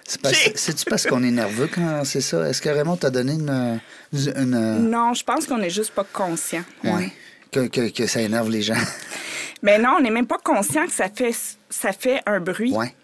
[0.06, 2.46] C'est parce- parce qu'on est nerveux quand c'est ça?
[2.46, 3.80] Est-ce que Raymond t'a donné une.
[4.12, 6.62] une Non, je pense qu'on n'est juste pas conscient.
[6.84, 7.10] ouais,
[7.50, 8.74] que, que, que ça énerve les gens.
[9.62, 11.34] Mais non, on n'est même pas conscient que ça fait,
[11.70, 12.70] ça fait un bruit.
[12.72, 12.94] ouais.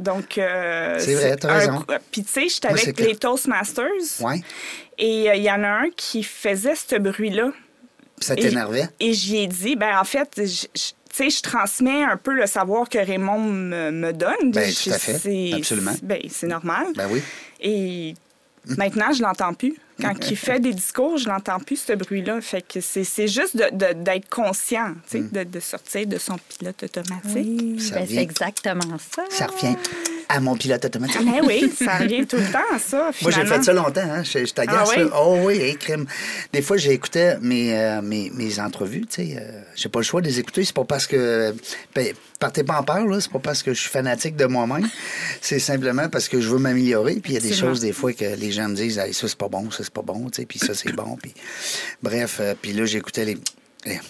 [0.00, 1.84] Donc, euh, C'est vrai, t'as raison.
[2.10, 3.86] Puis, tu sais, j'étais avec les Toastmasters.
[4.20, 4.42] Ouais.
[4.98, 7.50] Et euh, il y en a un qui faisait ce bruit-là.
[8.20, 8.88] Ça t'énervait?
[8.98, 10.42] Et j'y ai dit, ben en fait,
[11.16, 14.50] sais, je transmets un peu le savoir que Raymond me, me donne.
[14.52, 15.18] Ben, Je- tout à fait.
[15.18, 15.92] c'est- Absolument.
[16.02, 16.86] Ben, c'est normal.
[16.94, 17.20] Ben oui.
[17.60, 18.14] Et
[18.76, 19.74] maintenant, je l'entends plus.
[20.00, 22.40] Quand il fait des discours, je l'entends plus, ce bruit-là.
[22.42, 25.30] Fait que c'est c'est juste de- de- d'être conscient, tu sais, Mm.
[25.30, 27.34] de, de sortir de son pilote automatique.
[27.34, 29.22] Oui, Ça ben, c'est exactement ça.
[29.30, 29.74] Ça revient
[30.28, 31.20] à mon pilote automatique.
[31.24, 34.00] Mais oui, ça revient tout le temps, ça, Moi, j'ai fait ça longtemps.
[34.00, 34.22] Hein?
[34.24, 34.90] Je, je t'agace.
[34.92, 35.10] Ah oui?
[35.14, 36.06] Oh oui, hey, crime.
[36.52, 39.06] Des fois, j'écoutais mes, euh, mes, mes entrevues.
[39.06, 40.64] Tu sais, euh, j'ai pas le choix de les écouter.
[40.64, 41.54] C'est pas parce que.
[41.94, 43.20] Ben, partez pas en peur, là.
[43.20, 44.88] C'est pas parce que je suis fanatique de moi-même.
[45.40, 47.14] C'est simplement parce que je veux m'améliorer.
[47.16, 49.28] Puis il y a des choses, des fois, que les gens me disent Hey, ça,
[49.28, 50.28] c'est pas bon, ça, c'est pas bon.
[50.30, 51.16] Tu sais, puis ça, c'est bon.
[51.22, 51.32] Puis,
[52.02, 53.38] bref, euh, puis là, j'écoutais les.
[53.84, 54.00] les-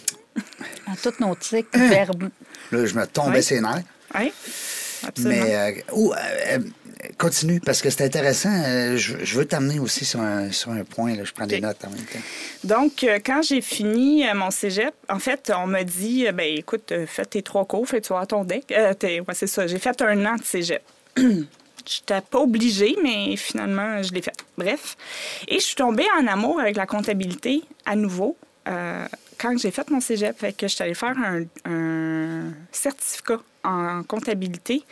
[0.86, 2.28] À toutes nos tics verbaux.
[2.72, 3.42] Là, je me tombais Oui.
[3.42, 3.82] ses nerfs.
[4.18, 4.32] Oui,
[5.06, 5.44] absolument.
[5.44, 6.58] Mais euh, ou, euh,
[7.18, 8.50] continue, parce que c'est intéressant.
[8.52, 11.14] Euh, je, je veux t'amener aussi sur un, sur un point.
[11.14, 11.24] Là.
[11.24, 12.18] Je prends des notes en même temps.
[12.64, 17.42] Donc, quand j'ai fini mon cégep, en fait, on m'a dit, ben écoute, fais tes
[17.42, 18.72] trois cours, fais tu vas ton deck?
[18.72, 19.66] Euh, ouais, c'est ça.
[19.66, 20.82] J'ai fait un an de cégep.
[21.86, 24.36] J'étais pas obligée, mais finalement, je l'ai fait.
[24.58, 24.96] Bref.
[25.46, 28.36] Et je suis tombée en amour avec la comptabilité à nouveau
[28.68, 29.06] euh,
[29.38, 30.36] quand j'ai fait mon cégep.
[30.36, 34.82] Fait que je suis allée faire un, un certificat en comptabilité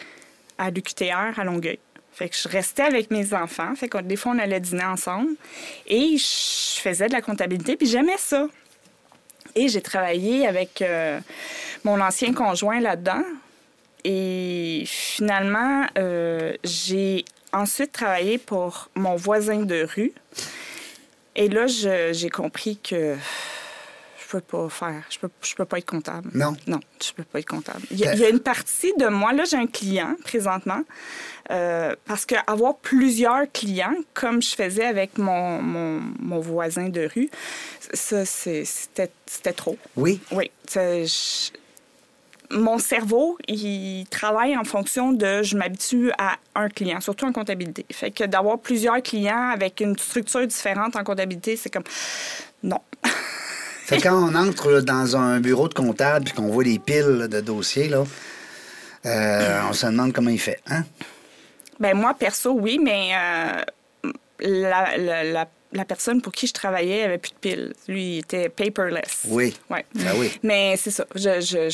[0.59, 1.79] à l'UQTR à Longueuil.
[2.13, 3.75] Fait que je restais avec mes enfants.
[3.75, 5.31] Fait que des fois, on allait dîner ensemble.
[5.87, 8.47] Et je faisais de la comptabilité, puis j'aimais ça.
[9.57, 11.21] Et j'ai travaillé avec euh,
[11.85, 13.23] mon ancien conjoint là-dedans.
[14.05, 20.13] Et finalement, euh, j'ai ensuite travaillé pour mon voisin de rue.
[21.37, 23.17] Et là, j'ai compris que
[24.37, 26.31] peux pas faire, je peux, je peux pas être comptable.
[26.35, 26.55] Non?
[26.67, 27.81] Non, je peux pas être comptable.
[27.91, 30.81] Il y a, il y a une partie de moi, là, j'ai un client présentement,
[31.51, 37.31] euh, parce qu'avoir plusieurs clients, comme je faisais avec mon, mon, mon voisin de rue,
[37.93, 39.77] ça, c'était trop.
[39.97, 40.21] Oui.
[40.33, 40.51] Oui.
[40.75, 41.51] je-
[42.51, 47.85] Mon cerveau, il travaille en fonction de je m'habitue à un client, surtout en comptabilité.
[47.91, 51.85] Fait que d'avoir plusieurs clients avec une structure différente en comptabilité, c'est comme
[52.63, 52.81] non.
[53.87, 57.29] Fait quand on entre dans un bureau de comptable et qu'on voit des piles là,
[57.29, 58.05] de dossiers, là,
[59.07, 60.61] euh, on se demande comment il fait.
[60.69, 60.85] Hein?
[61.79, 67.03] Ben moi, perso, oui, mais euh, la, la, la- la personne pour qui je travaillais
[67.03, 67.75] avait plus de piles.
[67.89, 69.23] Lui, il était paperless.
[69.27, 69.55] Oui.
[69.69, 69.85] Ouais.
[69.95, 70.31] Ben oui.
[70.45, 71.05] Mais c'est ça.
[71.17, 71.69] Je- je-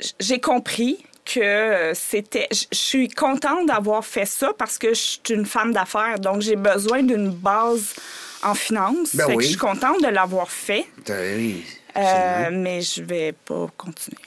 [0.00, 2.48] je- j'ai compris que euh, c'était.
[2.50, 6.18] Je suis contente d'avoir fait ça parce que je suis une femme d'affaires.
[6.18, 7.94] Donc, j'ai besoin d'une base
[8.44, 9.14] en finance.
[9.14, 9.44] Ben Fait que oui.
[9.44, 10.86] je suis contente de l'avoir fait.
[11.08, 11.64] Oui,
[11.96, 14.18] Euh, mais je vais pas continuer.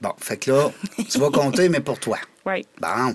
[0.00, 0.70] Bon, fait que là,
[1.10, 2.18] tu vas compter, mais pour toi.
[2.46, 2.66] Oui.
[2.80, 3.14] Bon,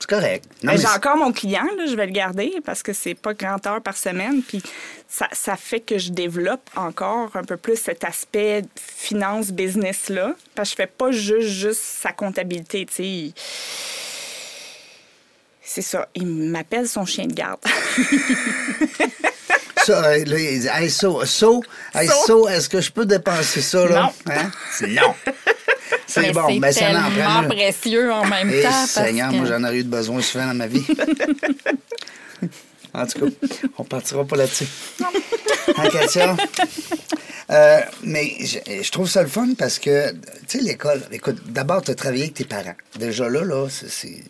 [0.00, 0.46] c'est correct.
[0.64, 3.14] Non, Ben, mais j'ai encore mon client, là, je vais le garder parce que c'est
[3.14, 4.42] pas 40 heures par semaine.
[4.42, 4.60] Puis
[5.08, 10.34] ça, ça fait que je développe encore un peu plus cet aspect finance, business-là.
[10.56, 12.84] Parce que je fais pas juste, juste sa comptabilité.
[12.86, 13.04] tu sais.
[13.04, 13.34] Il-
[15.62, 16.08] C'est ça.
[16.16, 17.60] Il m'appelle son chien de garde.
[19.84, 21.62] Ça, euh, là, il dit, hey, so, so,
[21.94, 22.14] hey, So.
[22.26, 24.12] so, est-ce que je peux dépenser ça, là?
[24.26, 24.32] Non.
[24.32, 24.50] Hein?
[24.72, 25.14] C'est non.
[26.06, 28.68] C'est Mais bon, c'est ben ça en tellement précieux en même Eh, temps.
[28.70, 30.84] parce Seigneur, que- moi, j'en aurais eu de besoin souvent dans ma vie.
[32.94, 33.26] en tout cas,
[33.78, 34.66] on partira pas là-dessus.
[35.76, 36.36] Hein, Katia?
[37.50, 41.82] Euh, mais je, je trouve ça le fun parce que, tu sais, l'école, écoute, d'abord,
[41.82, 42.74] tu as travaillé avec tes parents.
[42.98, 44.22] Déjà là, là, c'est-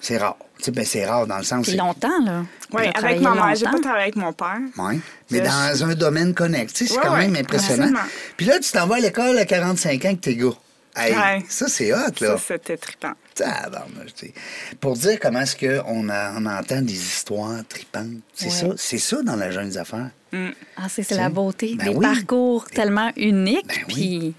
[0.00, 0.36] c'est rare.
[0.58, 1.66] Tu sais, ben, c'est rare dans le sens.
[1.66, 2.44] c'est longtemps, là.
[2.72, 3.54] Oui, avec ma mère.
[3.54, 4.58] J'ai pas travaillé avec mon père.
[4.78, 6.34] Oui, mais Je- dans un domaine
[6.74, 7.82] sais, C'est Ouais, quand même ouais, impressionnant.
[7.84, 8.04] absolument.
[8.36, 10.50] Puis là, tu t'en vas à l'école à 45 ans avec tes gars.
[10.94, 11.42] Hey, Ouais.
[11.48, 12.36] Ça, c'est hot, là.
[12.36, 13.12] Ça, c'était trippant.
[13.34, 14.34] Tabarnouche, tu sais.
[14.78, 18.20] Pour dire comment est-ce qu'on on entend des histoires tripantes.
[18.34, 18.50] C'est Ouais.
[18.52, 20.10] ça, c'est ça dans la jeune affaires.
[20.76, 21.74] Ah, c'est c'est la beauté.
[21.76, 22.04] Ben des oui.
[22.06, 23.94] parcours tellement uniques, Ben oui.
[23.94, 24.34] puis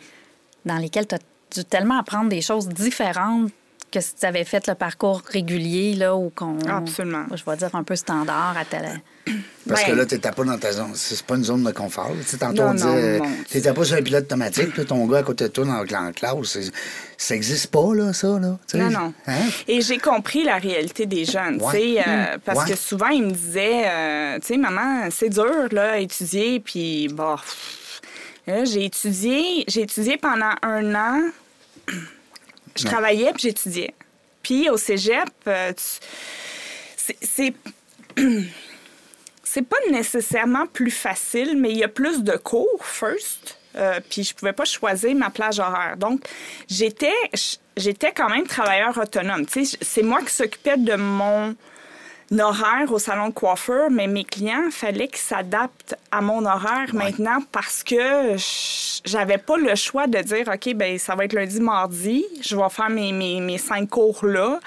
[0.65, 1.19] dans lesquels tu as
[1.52, 3.52] dû tellement apprendre des choses différentes
[3.94, 6.58] que si tu avais fait le parcours régulier, là, ou qu'on.
[6.68, 7.26] Absolument.
[7.36, 8.90] Je vais dire un peu standard à télé.
[9.70, 10.92] Parce que là, tu n'étais pas dans ta zone.
[10.96, 12.12] C'est pas une zone de confort.
[12.20, 15.06] Tu sais, tantôt, Non, on disait, tu n'étais pas sur un pilote automatique, puis ton
[15.08, 16.36] gars à côté de toi dans le clan classe.
[16.44, 16.72] c'est-
[17.18, 18.58] Ça n'existe pas, là, ça, là.
[18.74, 19.14] Non, non.
[19.28, 19.40] Hein?
[19.70, 21.72] Et j'ai compris la réalité des jeunes, tu Ouais.
[21.72, 22.72] sais, euh, parce Ouais.
[22.72, 27.36] que souvent, ils me disaient, euh, tu sais, maman, c'est dur, là, étudier, puis, bon.
[28.46, 31.22] Là, j'ai étudié, j'ai étudié pendant un an.
[32.76, 32.90] Je Ouais.
[32.92, 33.94] travaillais, puis j'étudiais.
[34.42, 37.14] Puis au cégep, euh, tu-
[39.44, 43.58] c'est- pas nécessairement plus facile, mais il y a plus de cours, first.
[43.76, 45.98] Euh, puis je pouvais pas choisir ma plage horaire.
[45.98, 46.22] Donc,
[46.70, 47.14] j'étais
[47.76, 49.46] j'étais quand même travailleur autonome.
[49.50, 51.56] C'est moi qui s'occupais de mon
[52.39, 57.39] horaire au salon de coiffeur, mais mes clients, fallait qu'ils s'adaptent à mon horaire maintenant
[57.52, 57.96] parce que
[58.38, 62.56] je- j'avais pas le choix de dire, OK, ben ça va être lundi, mardi, je
[62.56, 64.60] vais faire mes, mes, mes cinq cours là,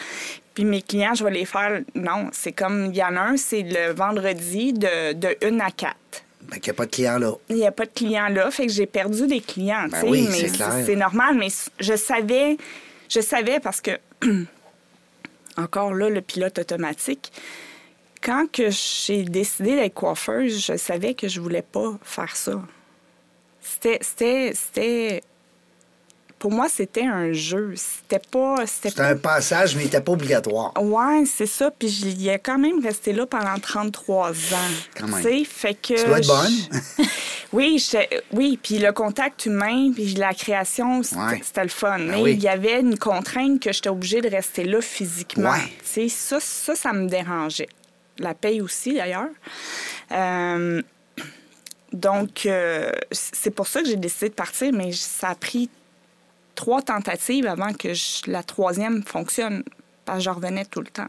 [0.54, 1.80] puis mes clients, je vais les faire.
[1.94, 5.70] Non, c'est comme, il y en a un, c'est le vendredi de, de 1 à
[5.70, 5.94] 4.
[6.42, 7.32] Ben, qu'il n'y a pas de clients là.
[7.48, 9.86] Il n'y a pas de clients là, fait que j'ai perdu des clients.
[9.90, 10.48] Ben oui, mais
[10.86, 11.48] c'est normal, mais
[11.80, 12.56] je savais,
[13.08, 13.90] je savais parce que,
[15.56, 17.32] encore là, le pilote automatique,
[18.22, 22.62] quand que j'ai décidé d'être coiffeuse, je savais que je voulais pas faire ça.
[23.60, 25.22] C'était,
[26.46, 27.72] pour moi, c'était un jeu.
[27.74, 30.72] C'était pas, c'était un passage, mais il n'était pas obligatoire.
[30.80, 31.72] Ouais, c'est ça.
[31.76, 34.32] Puis j'y ai quand même resté là pendant 33 ans.
[34.96, 35.44] Quand même.
[35.44, 35.94] Fait que.
[36.00, 37.06] Tu dois être bonne.
[37.52, 37.84] oui,
[38.32, 41.62] oui, puis le contact humain, puis la création, c'était Ouais.
[41.64, 41.98] le fun.
[41.98, 42.32] Ben Mais oui.
[42.34, 45.50] il y avait une contrainte que j'étais obligée de rester là physiquement.
[45.50, 46.08] Ouais.
[46.08, 47.68] Ça, ça, ça me dérangeait.
[48.20, 49.30] La paye aussi, d'ailleurs.
[50.12, 50.80] Euh,
[51.92, 55.68] donc, euh, c'est pour ça que j'ai décidé de partir, mais ça a pris
[56.56, 59.62] trois tentatives avant que je- la troisième fonctionne.
[60.04, 61.08] Parce que je revenais tout le temps.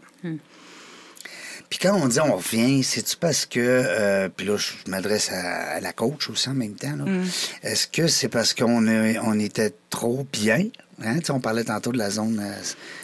[1.70, 3.60] Puis quand on dit on revient, c'est-tu parce que.
[3.60, 6.96] euh, puis là, je m'adresse à, à la coach aussi en même temps.
[6.96, 7.04] là.
[7.06, 7.26] Mm.
[7.64, 10.64] Est-ce que c'est parce qu'on est- on était trop bien?
[11.04, 11.20] Hein?
[11.20, 12.54] Tu sais, on parlait tantôt de la zone euh,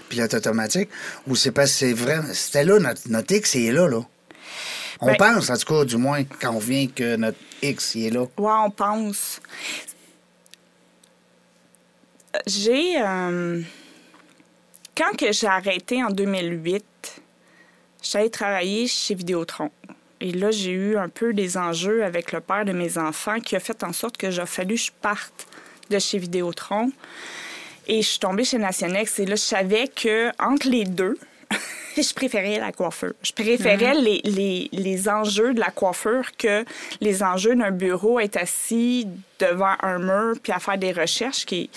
[0.10, 0.90] pilote automatique.
[1.28, 2.22] Ou c'est parce que c'est vrai.
[2.34, 4.02] C'était là, notre, notre X, il est là, là?
[5.02, 8.06] On Ben- pense, en tout cas, du moins, quand on vient que notre X, il
[8.06, 8.22] est là.
[8.22, 9.42] Ouais, on pense.
[12.48, 13.02] J'ai.
[13.02, 13.62] euh,
[14.96, 16.84] Quand que j'ai arrêté en 2008,
[18.04, 19.72] j'allais travailler chez Vidéotron.
[20.22, 23.56] Et là, j'ai eu un peu des enjeux avec le père de mes enfants qui
[23.56, 25.48] a fait en sorte que j'ai fallu que je parte
[25.90, 26.92] de chez Vidéotron.
[27.88, 29.20] Et je suis tombée chez Nationex.
[29.20, 31.18] Et là, je savais que entre les deux,
[31.98, 33.14] je préférais la coiffure.
[33.22, 36.64] Je préférais les, les, les enjeux de la coiffure que
[37.02, 39.08] les enjeux d'un bureau, être assis
[39.40, 41.70] devant un mur puis à faire des recherches qui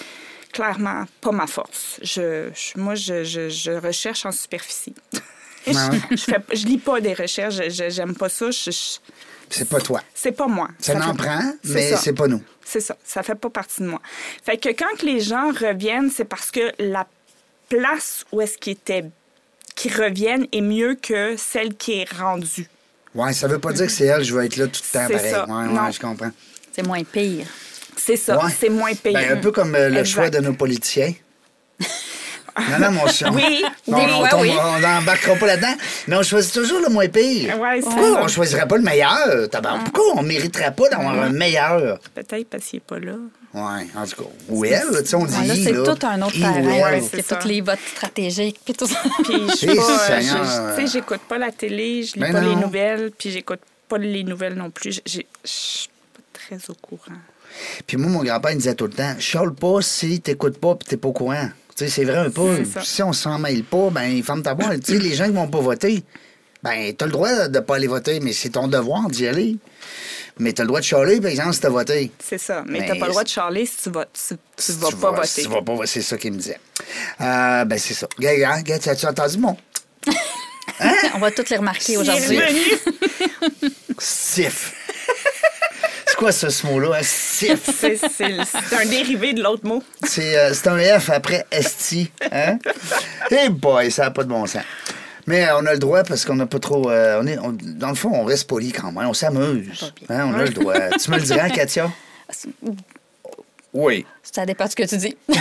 [0.56, 1.98] clairement pas ma force.
[2.02, 4.94] Je, je- moi, je, je, je recherche en superficie.
[5.66, 7.56] Je, fais, je lis pas des recherches,
[7.88, 8.52] j'aime pas ça.
[8.52, 8.98] je- je-
[9.50, 10.00] C'est pas toi.
[10.14, 10.68] c'est pas moi.
[10.78, 11.96] Ça, fait- n'en prend, mais ça.
[11.96, 12.40] c'est pas nous.
[12.64, 12.96] C'est ça.
[13.04, 14.00] Ça fait pas partie de moi.
[14.44, 17.04] Fait que quand que les gens reviennent, c'est parce que la
[17.68, 19.06] place où est-ce qu'ils étaient,
[19.74, 22.68] qu'ils reviennent est mieux que celle qui est rendue.
[23.16, 25.06] Ouais, ça veut pas dire que c'est elle, je vais être là tout le temps
[25.08, 25.30] C'est pareil.
[25.32, 25.46] ça.
[25.48, 25.84] Ouais, Non.
[25.86, 26.30] ouais, je comprends.
[26.72, 27.46] C'est moins pire.
[28.06, 28.38] C'est ça.
[28.44, 28.52] Ouais.
[28.56, 29.14] C'est moins payé.
[29.14, 30.14] Ben, un peu comme euh, le Exact.
[30.14, 31.12] choix de nos politiciens.
[32.70, 33.30] Non, non, mon chien.
[33.34, 34.50] Oui, Non, des on fois, tombe- oui.
[34.58, 35.74] on n'embarquera pas là-dedans.
[36.08, 37.60] Mais on choisit toujours le moins pire.
[37.60, 38.22] Ouais, Pourquoi ça.
[38.22, 39.50] on choisirait pas le meilleur?
[39.50, 39.92] tabarnak?
[39.92, 41.98] Pourquoi on mériterait pas d'avoir un meilleur?
[42.14, 43.16] Peut-être parce qu'il n'est pas là.
[43.52, 44.30] Ouais, en tout cas.
[44.48, 45.36] Ou elle, là, tu sais, on dit.
[45.36, 47.00] Ouais, là, c'est tout un autre terrain.
[47.12, 49.02] c'est tous les votes stratégiques, puis tout ça.
[49.22, 50.74] Puis je pas.
[50.76, 52.62] Tu sais, j'écoute pas la télé, je lis Ben pas les non.
[52.62, 54.98] nouvelles, puis j'écoute pas les nouvelles non plus.
[55.04, 57.18] Je suis pas très au courant.
[57.86, 60.88] Puis moi, mon grand-père, il disait tout le temps chiale pas si t'écoutes pas puis
[60.88, 61.48] t'es pas au courant.
[61.76, 62.62] Tu sais, c'est vrai un peu.
[62.82, 64.82] Si on s'en mêle pas, ben, ferme ta boîte.
[64.82, 66.02] tu sais, les gens qui vont pas voter,
[66.62, 69.56] ben, t'as le droit de pas aller voter, mais c'est ton devoir d'y aller.
[70.38, 72.10] Mais t'as le droit de chialer, par exemple, si t'as voté.
[72.18, 72.62] C'est ça.
[72.66, 74.90] Mais, Mais t'as pas le droit de charler si tu vas, tu, tu Si vas
[74.90, 75.26] pas voter.
[75.28, 76.58] si tu vas pas voter, c'est ça qu'il me disait.
[77.20, 78.06] Euh, ben, c'est ça.
[78.18, 79.56] Gars, gars, gars, tu as entendu mon
[81.14, 82.38] On va tous les remarquer aujourd'hui.
[82.38, 83.72] revenu.
[86.16, 86.98] c'est quoi ce mot-là?
[87.02, 89.82] C'est c'est- c'est un dérivé de l'autre mot.
[90.04, 92.10] C'est euh, c'est un F après esti.
[92.32, 92.58] Hein?
[93.30, 94.62] Eh boy, ça n'a pas de bon sens.
[95.26, 96.90] Mais euh, on a le droit parce qu'on n'a pas trop.
[96.90, 99.06] euh, on est, on- dans le fond, on reste poli quand même.
[99.08, 99.92] On s'amuse.
[100.08, 100.74] Hein, on a le droit.
[101.02, 101.90] tu me le dirais, Katia?
[103.74, 104.06] Oui.
[104.22, 105.16] Ça dépend de ce que tu dis.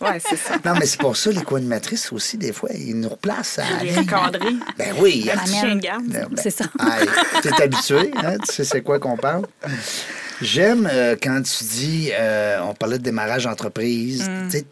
[0.00, 0.56] Ouais, c'est ça.
[0.64, 3.82] Non, mais c'est pour ça, les co-animatrices aussi, des fois, ils nous replacent à.
[3.82, 4.54] Les recadrer.
[4.76, 5.28] Ben oui.
[5.32, 5.46] Un Amène.
[5.54, 6.04] chien de garde.
[6.06, 6.64] Ben, C'est ça.
[6.80, 7.08] hey,
[7.42, 8.36] T'es habitué, hein?
[8.46, 9.46] tu sais c'est quoi qu'on parle?
[10.42, 14.66] J'aime euh, quand tu dis, euh, on parlait de démarrage d'entreprise, tu sais,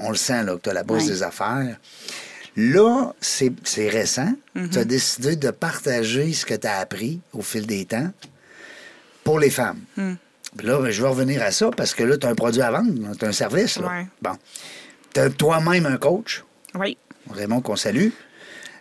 [0.00, 1.04] on le sent là, que tu as la Ouais.
[1.04, 1.76] des affaires.
[2.56, 4.32] Là, c'est c'est récent.
[4.72, 8.10] Tu as décidé de partager ce que tu as appris au fil des temps
[9.22, 9.78] pour les femmes.
[9.94, 10.16] Puis
[10.62, 12.70] Là, ben, je vais revenir à ça parce que là, tu as un produit à
[12.70, 13.78] vendre, tu as un service.
[13.78, 13.88] Là.
[13.88, 14.06] Ouais.
[14.20, 14.32] Bon.
[15.14, 16.96] Tu as toi-même un coach, Oui,
[17.30, 18.08] Raymond, qu'on salue.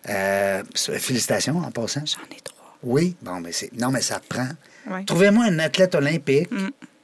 [0.09, 2.01] Euh, félicitations en passant.
[2.05, 2.77] j'en ai trois.
[2.83, 3.71] Oui, bon, mais c'est.
[3.73, 4.47] Non, mais ça prend.
[4.89, 5.03] Ouais.
[5.05, 6.49] Trouvez-moi un athlète olympique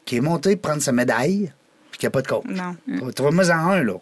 [0.06, 1.52] qui est monté prendre sa médaille
[1.92, 2.46] puis qui n'a pas de coach.
[2.48, 2.76] Non.
[3.14, 3.94] Trouvez-moi en un, là.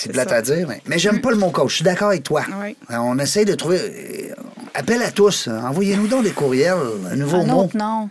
[0.00, 1.70] C'est plate à dire, mais, mais j'aime pas le mot coach.
[1.70, 2.42] Je suis d'accord avec toi.
[2.62, 2.76] Oui.
[2.90, 3.78] On essaie de trouver.
[3.80, 4.34] euh,
[4.74, 5.48] Appel à tous.
[5.48, 5.60] hein.
[5.68, 6.76] Envoyez-nous donc des courriels,
[7.10, 7.60] un nouveau Un mot.
[7.64, 8.08] autre nom.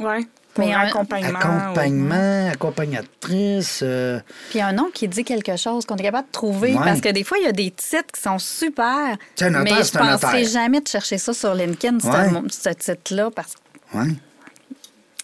[0.00, 0.26] Oui.
[0.58, 1.38] Mais un- accompagnement.
[1.38, 3.80] Accompagnement, accompagnatrice.
[3.82, 4.18] euh,
[4.48, 6.72] Puis un nom qui dit quelque chose qu'on est capable de trouver.
[6.72, 6.80] Ouais.
[6.82, 9.18] Parce que des fois, il y a des titres qui sont super.
[9.34, 10.48] Tu sais, un notaire, mais je c'est un penserais notaire.
[10.50, 12.30] jamais de chercher ça sur LinkedIn, ce Ouais.
[12.30, 13.30] mo- ce titre-là.
[13.34, 14.14] Parce que ouais.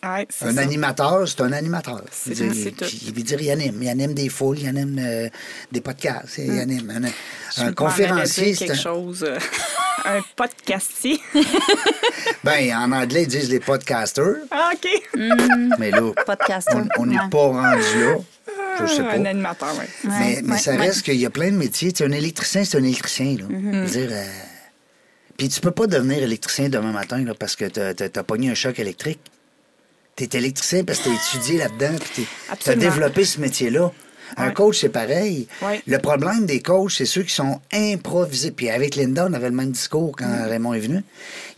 [0.05, 0.61] Ouais, Un ça.
[0.61, 2.03] animateur, c'est un animateur.
[2.11, 2.89] C'est- Il veut dire-.
[3.07, 3.79] Il veut dire, il anime.
[3.83, 5.29] Il anime des foules, il anime euh,
[5.71, 6.39] des podcasts.
[6.39, 6.91] Il anime.
[6.91, 7.09] Un,
[7.57, 8.83] Je un conférencier, c'est quelque un...
[8.83, 9.23] chose.
[9.23, 9.39] euh,
[10.05, 11.21] un podcastier.
[12.45, 14.35] Ben, en anglais, ils disent les podcasters.
[14.51, 14.89] ah, OK.
[15.79, 16.73] Mais là, podcaster.
[16.99, 17.29] on n'est Ouais.
[17.31, 18.17] pas rendu là.
[18.81, 19.13] Je sais pas.
[19.13, 20.11] Un animateur, oui.
[20.11, 20.79] Ouais, Mais, ouais, ça ouais.
[20.79, 21.93] reste qu'il y a plein de métiers.
[21.93, 23.37] Tu sais, un électricien, c'est un électricien.
[23.39, 23.45] Là.
[23.45, 23.73] Mm-hmm.
[23.73, 24.25] Je veux dire, euh,
[25.39, 28.55] Puis tu peux pas devenir électricien demain matin là, parce que t'as as, pogné un
[28.55, 29.21] choc électrique.
[30.17, 32.27] Tu es électricien parce que tu as étudié là-dedans puis
[32.61, 33.91] tu as développé ce métier-là.
[34.39, 34.55] Un Ouais.
[34.55, 35.47] coach, c'est pareil.
[35.61, 35.83] Ouais.
[35.87, 38.51] Le problème des coachs, c'est ceux qui sont improvisés.
[38.51, 40.49] Puis avec Linda, on avait le même discours quand Mm.
[40.49, 41.05] Raymond est venu.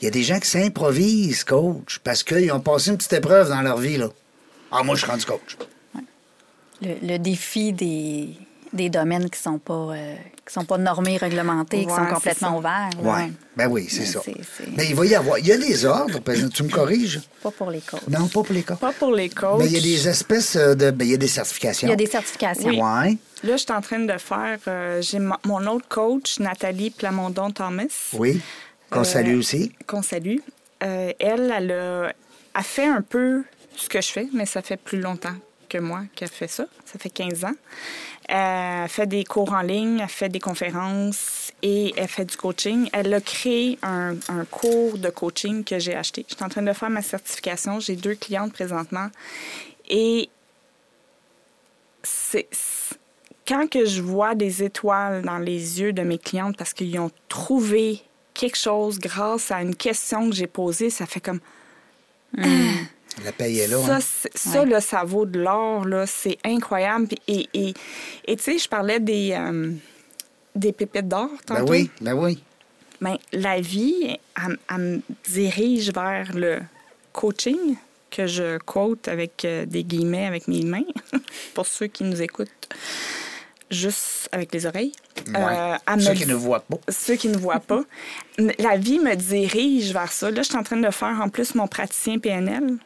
[0.00, 3.48] Il y a des gens qui s'improvisent coach parce qu'ils ont passé une petite épreuve
[3.48, 3.96] dans leur vie.
[3.96, 4.08] Là.
[4.72, 5.56] Ah, moi, je suis rendu coach.
[6.82, 8.30] Le, le défi des,
[8.72, 12.90] des domaines qui sont pas euh, qui sont pas normés, réglementés, qui sont complètement ouverts.
[13.00, 13.10] Ouais.
[13.12, 13.32] ouais.
[13.56, 14.20] Ben oui, c'est ça.
[14.76, 15.38] Mais il va y avoir.
[15.38, 16.20] Il y a des ordres,
[16.52, 17.20] tu me corriges?
[17.42, 18.06] Pas pour les coachs.
[18.08, 18.76] Non, pas pour les cas.
[18.76, 19.58] Pas pour les coachs.
[19.60, 20.90] Mais il y a des espèces euh, de.
[20.90, 21.86] Ben, il y a des certifications.
[21.88, 22.68] Il y a des certifications.
[22.68, 22.76] Oui.
[22.80, 23.16] Ouais.
[23.42, 24.58] Là, je suis en train de faire.
[24.68, 28.10] euh, J'ai mo- mon autre coach, Nathalie Plamondon-Thomas.
[28.14, 28.40] Oui.
[28.90, 29.72] Qu'on Euh, salue aussi.
[29.86, 30.36] Qu'on salue.
[30.82, 32.12] Euh, elle, elle a,
[32.54, 33.44] a fait un peu
[33.76, 35.34] ce que je fais, mais ça fait plus longtemps
[35.78, 36.66] que moi qu'elle fait ça.
[36.84, 37.52] Ça fait 15 ans.
[38.30, 42.36] Euh, Elle fait des cours en ligne, elle fait des conférences et elle fait du
[42.36, 42.88] coaching.
[42.92, 46.24] Elle a créé un, un cours de coaching que j'ai acheté.
[46.28, 47.80] Je suis en train de faire ma certification.
[47.80, 49.08] J'ai deux clientes présentement.
[49.88, 50.28] Et
[52.02, 52.98] c'est c'est-
[53.46, 57.10] quand que je vois des étoiles dans les yeux de mes clientes parce qu'ils ont
[57.28, 58.00] trouvé
[58.32, 61.40] quelque chose grâce à une question que j'ai posée, ça fait comme
[63.22, 63.78] La paye est là.
[63.80, 64.28] ça, hein.
[64.34, 67.08] ça là, ça vaut de l'or, là, c'est incroyable.
[67.28, 67.74] Et et
[68.26, 69.72] et tu sais, je parlais des euh,
[70.54, 71.70] des pépites d'or Ben tantôt.
[71.72, 72.42] oui, ben oui.
[73.00, 76.60] Ben, la vie, elle, elle me dirige vers le
[77.12, 77.76] coaching
[78.10, 80.84] que je quote avec euh, des guillemets avec mes mains,
[81.54, 82.48] pour ceux qui nous écoutent
[83.70, 84.92] juste avec les oreilles.
[85.28, 85.34] Ouais.
[85.36, 86.76] Euh, Ceux me qui ne voient pas.
[86.88, 87.82] ceux qui ne voient pas.
[88.58, 90.30] La vie me dirige vers ça.
[90.30, 92.76] Là, je suis en train de faire en plus mon praticien PNL.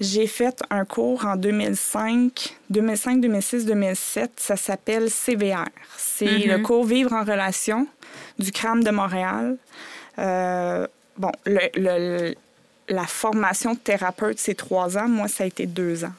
[0.00, 4.32] J'ai fait un cours en 2005, 2005, 2006, 2007.
[4.36, 5.64] Ça s'appelle CVR.
[5.96, 7.86] C'est le cours Vivre en relation
[8.38, 9.56] du CRAM de Montréal.
[10.18, 12.34] Euh, bon, le- le-
[12.88, 15.08] la formation de thérapeute, c'est trois ans.
[15.08, 16.12] Moi, ça a été deux ans.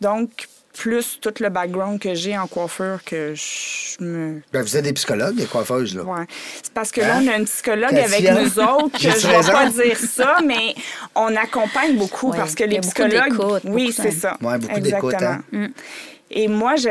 [0.00, 4.84] Donc, plus tout le background que j'ai en coiffure que je me Ben, vous êtes
[4.84, 6.02] des psychologues, des coiffeuses, là.
[6.04, 6.24] Ouais.
[6.62, 7.22] C'est parce que là, Hein?
[7.24, 10.74] on a une psychologue avec nous autres, que je ne vais pas dire ça, mais
[11.14, 13.60] on accompagne beaucoup Ouais, parce que il y les psychologues.
[13.64, 14.36] oui, c'est ça.
[14.40, 15.30] Ouais, beaucoup d'écoute, Exactement.
[15.30, 15.42] hein?
[15.68, 15.68] Mm.
[16.30, 16.88] Et moi, je,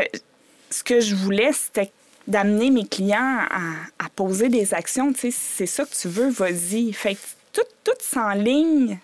[0.69, 1.91] ce que je voulais, c'était
[2.27, 5.13] d'amener mes clients à, à poser des actions.
[5.13, 6.91] Tu sais, si c'est ça que tu veux, vas-y.
[6.93, 7.19] Fait que
[7.53, 8.99] tout, tout s'enligne,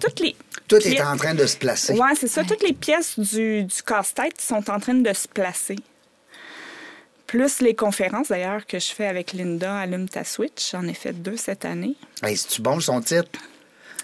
[0.00, 0.36] toutes les.
[0.68, 1.92] Tout pièces- est en train de se placer.
[1.94, 2.44] Ouais, c'est ça.
[2.44, 5.76] Toutes les pièces du, du casse-tête sont en train de se placer.
[7.26, 10.70] Plus les conférences, d'ailleurs, que je fais avec Linda, Allume ta Switch.
[10.72, 11.94] J'en ai fait deux cette année.
[12.22, 13.40] Hey, C'est-tu bon, son titre?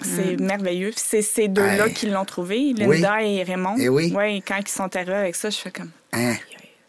[0.01, 0.92] C'est merveilleux.
[0.96, 1.92] C'est ces deux-là Hey.
[1.94, 3.74] qui l'ont trouvé, Linda et Raymond.
[3.79, 4.12] Eh oui.
[4.12, 5.90] Ouais, quand ils sont arrivés avec ça, je fais comme.
[6.12, 6.37] Hein?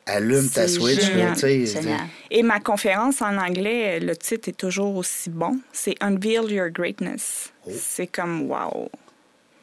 [0.09, 1.35] Allume ta Switch, génial.
[1.37, 2.01] Génial.
[2.31, 5.59] Et ma conférence en anglais, le titre est toujours aussi bon.
[5.71, 7.51] C'est Unveil Your Greatness.
[7.65, 7.71] Oh.
[7.79, 8.89] C'est comme wow.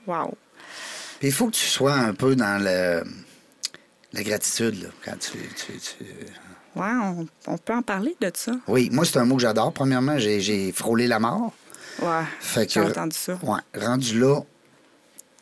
[0.06, 0.34] Wow.
[1.18, 3.02] Puis il faut que tu sois un peu dans le,
[4.12, 5.32] la gratitude, là, quand tu...
[5.38, 6.04] tu- tu-
[6.76, 8.52] Ouais, on, on peut en parler de ça.
[8.68, 9.72] Oui, moi, c'est un mot que j'adore.
[9.72, 11.54] Premièrement, j'ai frôlé la mort.
[12.02, 12.20] Ouais.
[12.68, 13.38] J'ai entendu ça.
[13.42, 14.40] Ouais, rendu là,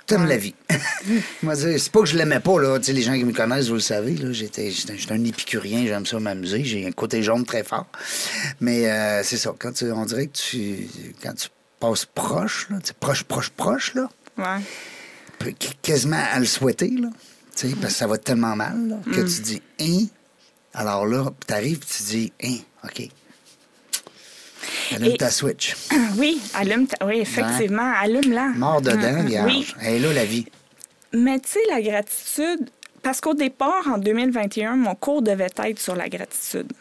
[0.06, 0.54] t'aimes la vie.
[1.54, 2.78] C'est pas que je l'aimais pas, là.
[2.86, 4.32] Les gens qui me connaissent, vous le savez, là.
[4.32, 6.64] J'étais, j'étais j'étais un épicurien, j'aime ça m'amuser.
[6.64, 7.86] J'ai un côté jaune très fort.
[8.60, 9.54] Mais euh, c'est ça.
[9.58, 10.88] Quand tu, on dirait que tu,
[11.22, 11.48] quand tu
[11.80, 15.54] passes proche, là, proche, proche, proche, là, Ouais.
[15.82, 17.08] quasiment à le souhaiter, là.
[17.56, 20.06] Tu sais, parce que ça va tellement mal, là, que tu dis, hein?
[20.72, 23.08] Alors là, t'arrives, tu dis, hein, OK.
[24.92, 25.74] Allume Et- ta switch.
[26.18, 26.86] Oui, allume.
[26.86, 28.48] ta- Oui, effectivement, allume-la.
[28.56, 29.52] Mort dedans, Mm, vierge.
[29.52, 30.46] Oui, Elle est là, la vie.
[31.12, 32.68] mais tu sais, la gratitude,
[33.02, 36.72] parce qu'au départ, en 2021, mon cours devait être sur la gratitude.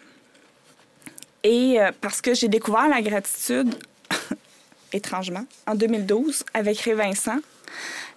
[1.44, 3.76] Et euh, parce que j'ai découvert la gratitude,
[4.94, 7.40] étrangement, en 2012, avec Ré Vincent.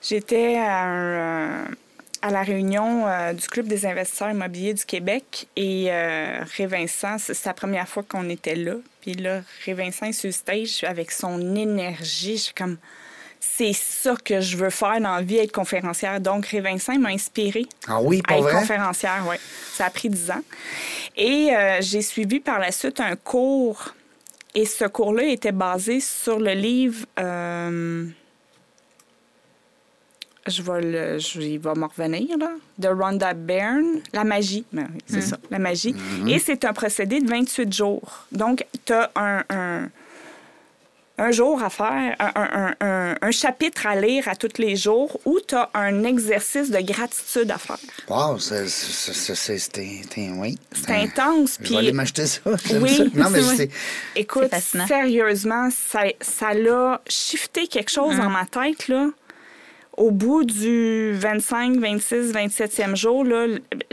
[0.03, 1.64] J'étais à, un, euh,
[2.26, 7.18] à la réunion euh, du Club des investisseurs immobiliers du Québec et euh, Ré Vincent,
[7.18, 8.74] c'est la première fois qu'on était là.
[9.00, 12.36] Puis là, Ré Vincent est sur le stage avec son énergie.
[12.36, 12.78] Je suis comme,
[13.38, 16.20] c'est ça que je veux faire dans la vie, être conférencière.
[16.20, 18.52] Donc, Ré Vincent m'a inspirée Ah oui, à pas être vrai?
[18.54, 19.36] conférencière, oui.
[19.74, 20.42] Ça a pris 10 ans.
[21.16, 23.94] Et euh, j'ai suivi par la suite un cours.
[24.56, 27.06] Et ce cours-là était basé sur le livre.
[30.49, 32.51] Je vais le, je- il va me revenir, là.
[32.78, 34.64] De Rhonda Byrne, La magie.
[34.72, 35.94] Ben oui, c'est ça, La magie.
[36.28, 38.26] Et c'est un procédé de 28 jours.
[38.32, 39.88] Donc, tu as un, un,
[41.18, 44.76] un jour à faire, un, un- un- un- un chapitre à lire à tous les
[44.76, 47.78] jours ou tu as un exercice de gratitude à faire.
[48.09, 50.01] Wow, c'est- c'est- c'est- c'est- c'était.
[50.03, 50.59] c'était- Oui.
[50.74, 51.57] C'est intense.
[51.62, 52.40] Je vais aller m'acheter ça.
[52.44, 53.05] Oui, ça.
[53.14, 53.70] Non, mais c'est c'est.
[54.14, 54.49] Écoute,
[54.86, 59.09] sérieusement, ça, ça l'a shifté quelque chose dans ma tête, là.
[59.97, 63.47] Au bout du 25, 26, 27e jour, là,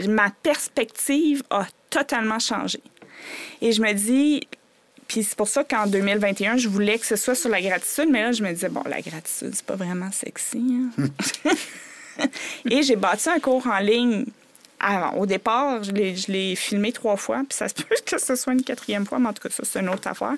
[0.08, 2.80] ma perspective a totalement changé.
[3.62, 4.46] Et je me dis,
[5.08, 8.22] puis c'est pour ça qu'en 2021, je voulais que ce soit sur la gratitude, mais
[8.22, 10.62] là, je me disais, bon, la gratitude, c'est pas vraiment sexy.
[10.98, 11.06] hein.
[12.70, 14.26] Et j'ai bâti un cours en ligne.
[14.84, 15.16] Avant.
[15.18, 18.36] Au départ, je l'ai, je l'ai filmé trois fois, puis ça se peut que ce
[18.36, 20.34] soit une quatrième fois, mais en tout cas, ça, c'est une autre affaire.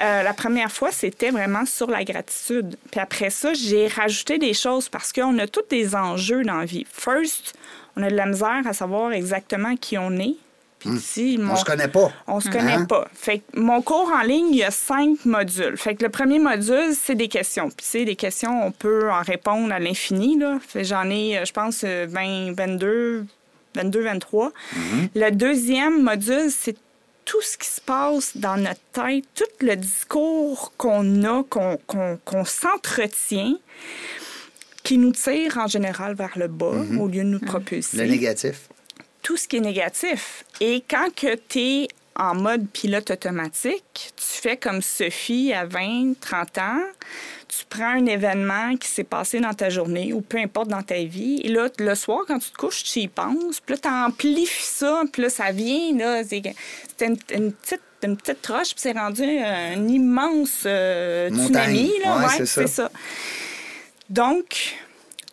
[0.00, 2.76] Euh, la première fois, c'était vraiment sur la gratitude.
[2.90, 6.64] Puis après ça, j'ai rajouté des choses parce qu'on a tous des enjeux dans la
[6.64, 6.86] vie.
[6.92, 7.54] First,
[7.96, 10.36] on a de la misère à savoir exactement qui on est.
[10.78, 12.10] Puis si On se connaît pas.
[12.26, 12.86] on se connaît Hein?
[12.86, 13.06] pas.
[13.14, 15.76] Fait que mon cours en ligne, il y a cinq modules.
[15.76, 17.68] Fait que le premier module, c'est des questions.
[17.68, 20.58] Puis, c'est des questions, on peut en répondre à l'infini, là.
[20.66, 23.24] Fait que j'en ai, euh, je pense, euh, 20, 22,
[23.74, 24.52] 22, 23.
[25.14, 26.76] Le deuxième module, c'est
[27.24, 32.18] tout ce qui se passe dans notre tête, tout le discours qu'on a, qu'on qu'on-
[32.24, 33.54] qu'on s'entretient,
[34.82, 38.68] qui nous tire en général vers le bas au lieu de nous propulser Le négatif.
[39.22, 40.44] tout ce qui est négatif.
[40.60, 46.14] Et quand que tu es en mode pilote automatique, tu fais comme Sophie à 20,
[46.20, 46.80] 30 ans,
[47.48, 51.02] tu prends un événement qui s'est passé dans ta journée ou peu importe dans ta
[51.04, 53.88] vie, et là, le soir, quand tu te couches, tu y penses, puis là, tu
[53.88, 56.54] amplifies ça, puis là, ça vient, là, c'était
[57.00, 61.92] une, une petite une petite roche, puis c'est rendu un immense euh, tsunami.
[62.02, 62.90] Là, Ouais, ouais, c'est ça.
[64.10, 64.74] Donc,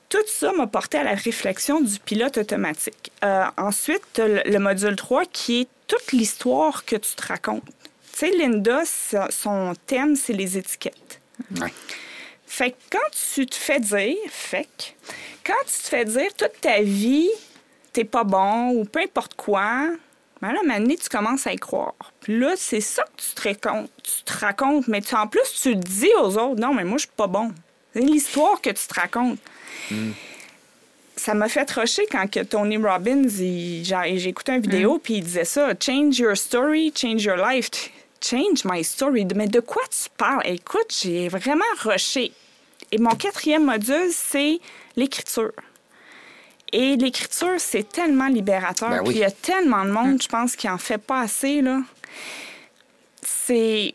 [0.08, 3.12] tout ça m'a porté à la réflexion du pilote automatique.
[3.24, 7.64] Euh, ensuite, le, le module 3 qui est toute l'histoire que tu te racontes.
[8.20, 8.82] Tu sais, Linda,
[9.30, 11.22] son thème, c'est les étiquettes.
[11.58, 11.72] Ouais.
[12.46, 12.98] Fait que quand
[13.34, 15.14] tu te fais dire, fait que,
[15.46, 17.30] quand tu te fais dire toute ta vie,
[17.94, 19.88] t'es pas bon ou peu importe quoi,
[20.42, 21.96] ben là, donné, tu commences à y croire.
[22.20, 25.54] Puis là, c'est ça que tu te racontes, tu te racontes mais tu, en plus,
[25.62, 27.54] tu dis aux autres, non, mais moi, je suis pas bon.
[27.94, 29.40] C'est l'histoire que tu te racontes.
[31.16, 33.30] Ça m'a fait rocher quand que Tony Robbins,
[34.28, 37.70] écouté une vidéo, puis il disait ça, «Change your story, change your life.»
[38.22, 39.26] Change my story.
[39.36, 40.42] Mais de quoi tu parles?
[40.46, 42.32] Écoute, j'ai vraiment rushé.
[42.92, 44.60] Et mon quatrième module, c'est
[44.96, 45.52] l'écriture.
[46.72, 48.90] Et l'écriture, c'est tellement libérateur.
[48.90, 49.06] Ben oui.
[49.08, 51.82] Puis il y a tellement de monde, je pense, qui en fait pas assez, là.
[53.24, 53.94] C'est...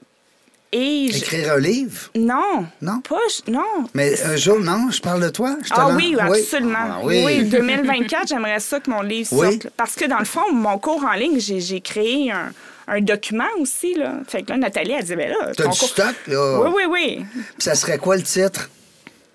[0.72, 1.04] Et...
[1.06, 2.10] Écrire un livre?
[2.16, 2.66] Non.
[2.82, 3.00] Non?
[3.00, 3.16] Pas...
[3.46, 3.88] Non.
[3.94, 5.56] Mais un jour, non, je parle de toi.
[5.62, 6.78] Je Ah oui, absolument.
[6.78, 7.22] Ah oui.
[7.24, 7.44] oui.
[7.48, 9.52] 2024, j'aimerais ça que mon livre Oui.
[9.52, 9.68] sorte.
[9.76, 12.52] Parce que dans le fond, mon cours en ligne, j'ai créé un,
[12.86, 13.94] un document aussi.
[13.94, 14.14] Là.
[14.28, 16.60] Fait que là, Nathalie, elle dit, ben là, T'as ton du cours- stock, là.
[16.60, 17.24] Oui, oui, oui.
[17.34, 18.70] Puis ça serait quoi le titre?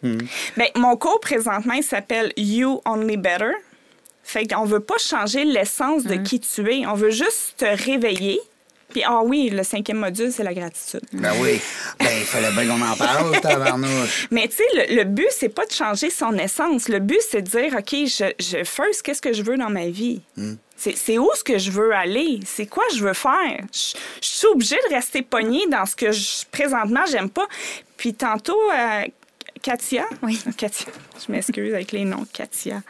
[0.01, 3.51] Ben, mon cours présentement, il s'appelle You Only Better.
[4.23, 6.85] Fait qu'on veut pas changer l'essence de qui tu es.
[6.85, 8.39] On veut juste te réveiller.
[8.89, 11.01] Puis, ah oui, le cinquième module, c'est la gratitude.
[11.13, 11.59] Ben oui.
[11.99, 14.27] Ben, il fallait bien qu'on en parle, tabarnouche.
[14.31, 16.89] Mais tu sais, le, le but, c'est pas de changer son essence.
[16.89, 19.87] Le but, c'est de dire, OK, je, je first, qu'est-ce que je veux dans ma
[19.89, 20.21] vie?
[20.35, 22.39] C'est c'est où ce que je veux aller?
[22.45, 23.59] C'est quoi je veux faire?
[23.73, 27.47] Je, je suis obligée de rester pognée dans ce que je, présentement, j'aime pas.
[27.97, 29.03] Puis tantôt, euh,
[29.61, 30.39] Katia, Oui.
[30.57, 30.87] Katia,
[31.25, 32.81] je m'excuse avec les noms, Katia.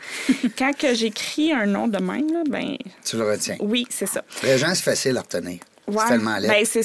[0.58, 3.58] Quand que j'écris un nom de même, là, ben Tu le retiens.
[3.60, 4.24] oui, c'est ça.
[4.44, 5.60] Régent, c'est facile à retenir.
[5.88, 5.98] Ouais.
[6.04, 6.48] C'est tellement laid.
[6.48, 6.84] Ben, c'est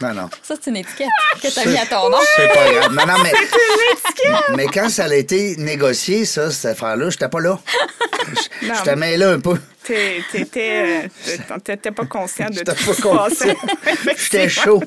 [0.00, 0.30] Non, non.
[0.42, 1.08] Ça, c'est une étiquette
[1.42, 2.18] que tu as mis à ton nom.
[2.36, 2.94] C'est pas grave.
[2.94, 3.32] Non, non, mais.
[4.56, 7.58] Mais quand ça a été négocié, ça, cette affaire-là, j'étais pas là.
[8.62, 9.56] Je- te mets là un peu.
[9.84, 13.54] T'étais euh, t'étais pas conscient de tout pas ce qui se passait.
[13.54, 14.12] conscient.
[14.18, 14.82] J'étais chaud.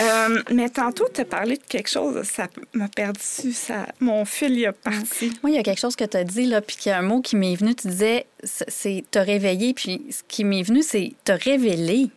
[0.00, 3.20] Euh, mais tantôt, tu as parlé de quelque chose, ça m'a perdu,
[3.54, 5.32] ça, mon fil il est parti.
[5.42, 6.98] Moi, il y a quelque chose que tu as dit, là, puis qu'il y a
[6.98, 7.74] un mot qui m'est venu.
[7.74, 12.10] Tu disais, c'est- c'est te réveiller, puis ce qui m'est venu, c'est te révéler.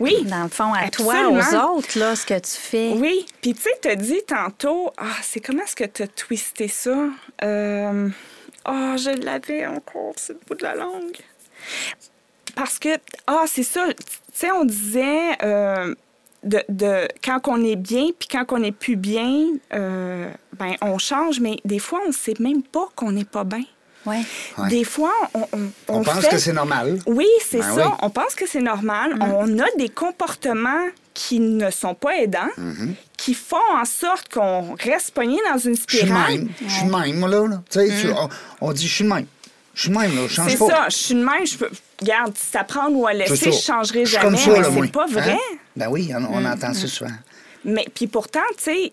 [0.00, 0.24] Oui.
[0.24, 1.72] Dans le fond, à toi, Absolument.
[1.72, 2.92] aux autres, là, ce que tu fais.
[2.96, 7.08] Oui, puis tu sais, t'as dit tantôt, ah, c'est comment est-ce que t'as twisté ça?
[7.42, 8.08] Euh,
[8.64, 11.16] Ah, je l'avais encore sur le bout de la langue.
[12.54, 12.90] Parce que,
[13.26, 15.94] ah, c'est ça, tu sais, on disait, euh,
[16.44, 20.98] de, de- quand on est bien, puis quand on n'est plus bien, euh, ben, on
[20.98, 23.64] change, mais des fois, on ne sait même pas qu'on n'est pas bien.
[24.04, 24.20] Ouais.
[24.58, 24.68] Ouais.
[24.68, 25.46] Des fois, on, on,
[25.88, 26.98] On, on pense fait- que c'est normal.
[27.06, 27.86] oui, c'est Ben ça.
[27.88, 27.92] oui.
[28.02, 29.14] On pense que c'est normal.
[29.20, 32.94] On a des comportements qui ne sont pas aidants, Mm-hmm.
[33.16, 36.32] qui font en sorte qu'on reste pogné dans une Je suis spirale.
[36.32, 36.48] même.
[36.66, 37.46] Je suis même, moi, là.
[37.46, 37.62] là.
[37.70, 38.28] Tu tu- on,
[38.60, 39.26] on dit je suis même.
[39.74, 40.22] Je suis même, là.
[40.26, 40.50] Je change Mm.
[40.50, 40.68] C'est pas.
[40.68, 40.86] ça.
[40.90, 41.46] Je suis même.
[41.46, 41.70] Je peux...
[42.00, 43.50] Regarde, si t'apprends ou à laisser, ça.
[43.50, 44.24] je changerai jamais.
[44.24, 44.84] comme ça, mais là, moi.
[44.86, 45.34] c'est pas vrai.
[45.34, 45.36] Mm.
[45.36, 45.56] Hein?
[45.76, 47.10] Ben oui, on, on entend ça souvent.
[47.64, 48.92] Mais puis pourtant, tu sais,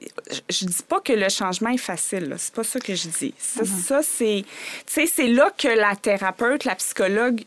[0.49, 2.35] je- dis pas que le changement est facile.
[2.37, 3.33] C'est pas ça que je dis.
[3.39, 4.45] Ça, ça, c'est,
[4.85, 7.41] tu sais, c'est là que la thérapeute, la psychologue,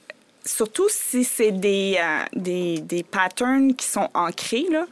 [0.45, 4.87] surtout si c'est des, euh, des, des patterns qui sont ancrés, là,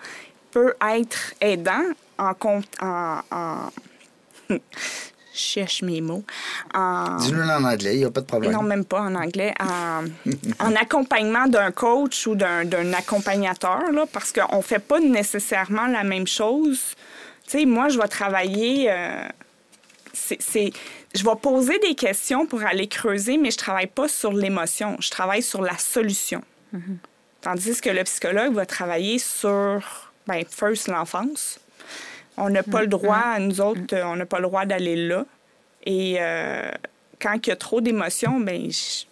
[0.53, 1.83] peut être aidant
[2.19, 3.71] en compte en, en-
[5.33, 6.25] cherche mes mots
[6.75, 8.53] en Dis-nous en anglais, il n'y a pas de problème.
[8.53, 9.55] non, même pas en anglais.
[9.61, 10.05] En,
[10.67, 16.03] en accompagnement d'un coach ou d'un accompagnateur, là, parce qu'on ne fait pas nécessairement la
[16.05, 16.81] même chose.
[17.47, 18.91] Tu sais, moi, je vais travailler.
[18.91, 19.23] euh,
[20.13, 20.73] c'est- c'est-
[21.15, 24.97] je vais poser des questions pour aller creuser, mais je travaille pas sur l'émotion.
[24.99, 26.43] Je travaille sur la solution.
[27.41, 31.59] Tandis que le psychologue va travailler sur, ben, first, l'enfance.
[32.41, 35.25] On n'a pas le droit, nous autres, euh, on n'a pas le droit d'aller là.
[35.87, 36.71] Et euh,
[37.21, 39.05] quand il y a trop d'émotions, ben, je-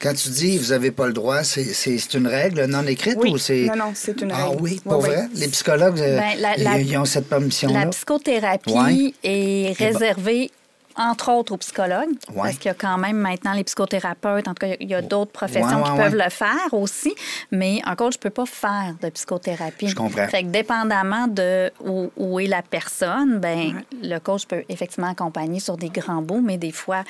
[0.00, 3.30] Quand tu dis vous n'avez pas le droit, c'est- une règle non écrite Oui.
[3.32, 3.62] ou c'est.
[3.66, 4.62] Non, non, c'est une Ah règle.
[4.62, 5.08] oui, Oui, pour oui.
[5.10, 5.28] vrai?
[5.34, 7.84] Les psychologues, euh, Ben, la- ils- la- ils ont cette permission-là.
[7.84, 9.12] La psychothérapie Ouais.
[9.24, 10.50] est ben- réservée,
[10.96, 12.10] entre autres, aux psychologues.
[12.30, 12.42] Ouais.
[12.42, 15.02] Parce qu'il y a quand même maintenant les psychothérapeutes, en tout cas, il y a
[15.02, 17.14] d'autres professions Ouais, qui ouais, peuvent le faire aussi.
[17.50, 19.88] Mais un coach ne peut pas faire de psychothérapie.
[19.88, 20.28] Je comprends.
[20.28, 25.60] Fait que dépendamment de où, où est la personne, ben, le coach peut effectivement accompagner
[25.60, 27.02] sur des grands bouts, mais des fois,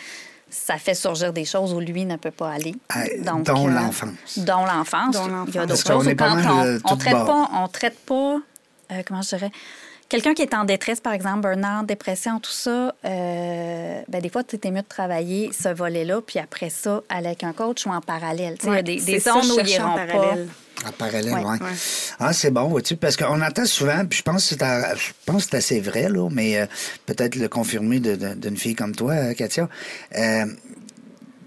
[0.51, 2.75] ça fait surgir des choses où lui ne peut pas aller.
[2.91, 4.39] Ah, dont euh, l'enfance.
[4.39, 5.15] Dont l'enfance.
[5.15, 5.85] Dont Il y a l'enfance.
[5.85, 6.15] d'autres choses.
[6.17, 8.37] pas quand on, euh, on tout traite pas, on traite pas,
[8.93, 9.51] euh, comment je dirais,
[10.09, 14.43] quelqu'un qui est en détresse, par exemple, burn-out, dépression, tout ça, euh, ben, des fois,
[14.45, 17.91] tu es mieux de travailler ce volet-là, puis après ça, aller avec un coach ou
[17.91, 18.57] en parallèle.
[18.63, 20.07] Il y a des, des ça, zones je où ils iront pas.
[20.07, 20.49] parallèle.
[20.87, 21.41] En parallèle, Ouais.
[21.45, 21.63] ouais.
[21.63, 21.73] Ouais.
[22.19, 25.13] Ah, c'est bon, vois-tu, parce qu'on entend souvent, puis je pense que c'est à- je
[25.25, 26.67] pense que c'est assez vrai, là, mais euh,
[27.07, 29.69] peut-être le confirmer de- de- d'une fille comme toi, euh, Katia.
[30.19, 30.45] Euh,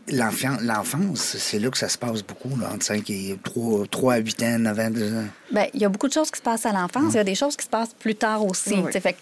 [0.09, 4.17] L'enfance, c'est là que ça se passe beaucoup, là, entre 5 et 3, 3 à
[4.17, 5.25] 8 ans, 9 ans, 2 ans.
[5.51, 7.13] Ben, il y a beaucoup de choses qui se passent à l'enfance.
[7.13, 8.75] Il y a des choses qui se passent plus tard aussi.
[8.75, 8.83] Oui.
[8.85, 9.19] Tu sais, Fait que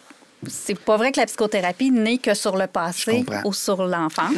[0.47, 4.35] c'est pas vrai que la psychothérapie n'est que sur le passé ou sur l'enfance.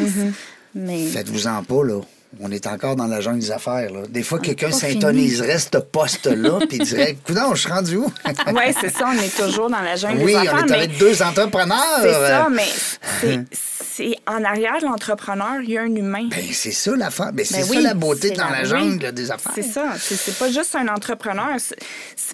[0.74, 2.02] Mais Faites-vous-en pas, là.
[2.42, 4.02] On est encore dans la jungle des affaires, là.
[4.10, 8.12] Des fois, quelqu'un s'intoniserait ce poste-là, puis dirait Coudon, je suis rendu où?
[8.54, 10.76] Oui, c'est ça, on est toujours dans la jungle oui, des on affaires, est mais
[10.78, 11.78] avec deux entrepreneurs.
[12.02, 16.28] c'est ça, euh, mais c'est- en arrière de l'entrepreneur, il y a un humain.
[16.30, 17.32] Ben, c'est ça l'affaire.
[17.34, 19.54] Ben, c'est Ben ça oui, la beauté dans la- la jungle des affaires.
[19.56, 19.94] C'est ça.
[19.98, 21.56] C'est pas juste un entrepreneur.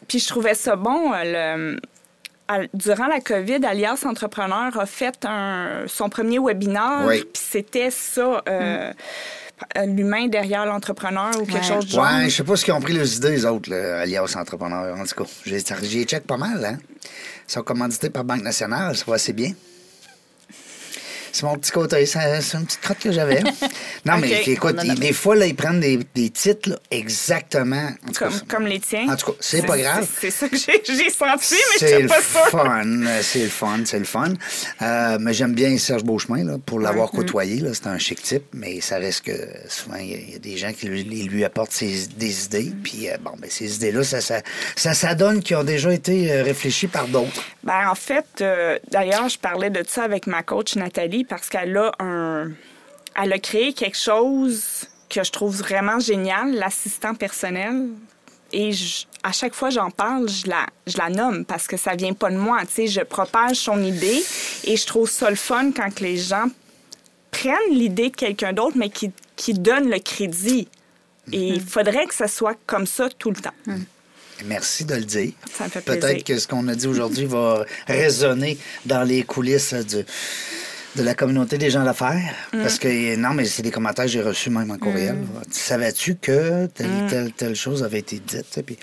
[0.08, 1.14] Puis je trouvais ça bon.
[1.14, 1.80] euh, le-
[2.50, 7.04] à- durant la COVID, Alias Entrepreneur a fait un, son premier webinaire.
[7.06, 7.20] Oui.
[7.34, 8.44] Puis c'était ça.
[8.50, 8.91] euh,
[9.86, 11.64] L'humain derrière l'entrepreneur ou quelque Ouais.
[11.64, 12.04] chose du genre?
[12.04, 14.97] Ouais, je sais pas ce qu'ils ont pris les idées, les autres, là, alias entrepreneurs.
[14.97, 16.78] En tout cas, j'ai j'ai check pas mal, hein.
[17.47, 19.51] Ils sont commandités par Banque nationale, ça va assez bien.
[21.34, 23.42] C'est mon petit côté, ça- c'est une petite crotte que j'avais.
[24.06, 27.90] Non, mais écoute, des fois, là, ils prennent des, des titres là, exactement.
[28.20, 29.08] Cas, Comme, les tiens.
[29.10, 30.08] En tout cas, c'est pas grave.
[30.20, 32.84] C'est ça que j'ai senti, mais je pas fun,
[33.22, 34.34] c'est le fun, c'est le fun.
[34.82, 37.62] Euh, mais j'aime bien Serge Beauchemin, là, pour l'avoir côtoyé.
[37.62, 39.32] là, C'est un chic type, mais ça reste que
[39.70, 42.72] souvent, il y a- il y, a des gens qui lui, apportent ses- des idées.
[42.84, 44.42] Puis, euh, bon, ben, ces idées-là, ça, ça,
[44.76, 47.42] ça s'adonne qui ont déjà été euh, réfléchies par d'autres.
[47.64, 51.76] Ben, en fait, euh, d'ailleurs, je parlais de ça avec ma coach Nathalie parce qu'elle
[51.78, 52.52] a un.
[53.22, 57.90] Elle a créé quelque chose que je trouve vraiment génial, l'assistant personnel.
[58.52, 61.78] Et je- à chaque fois que j'en parle, je la, je la nomme parce que
[61.78, 62.62] ça vient pas de moi.
[62.66, 64.24] Tu sais, je propage son idée
[64.66, 66.46] et je trouve ça le fun quand que les gens
[67.32, 70.68] prennent l'idée de quelqu'un d'autre, mais qui, qui donnent le crédit.
[71.32, 73.54] Et il faudrait que ça soit comme ça tout le temps.
[74.46, 75.32] Merci de le dire.
[75.56, 76.02] Ça me fait plaisir.
[76.02, 80.04] Peut-être que ce qu'on a dit aujourd'hui va résonner dans les coulisses du-
[80.96, 82.34] de la communauté des gens d'affaires.
[82.54, 82.62] Mm.
[82.62, 85.18] Parce que, non, mais c'est des commentaires que j'ai reçus même en courriel.
[85.52, 87.08] Savais-tu que telle, Mm.
[87.10, 88.62] telle, telle chose avait été dite?
[88.66, 88.78] Puis,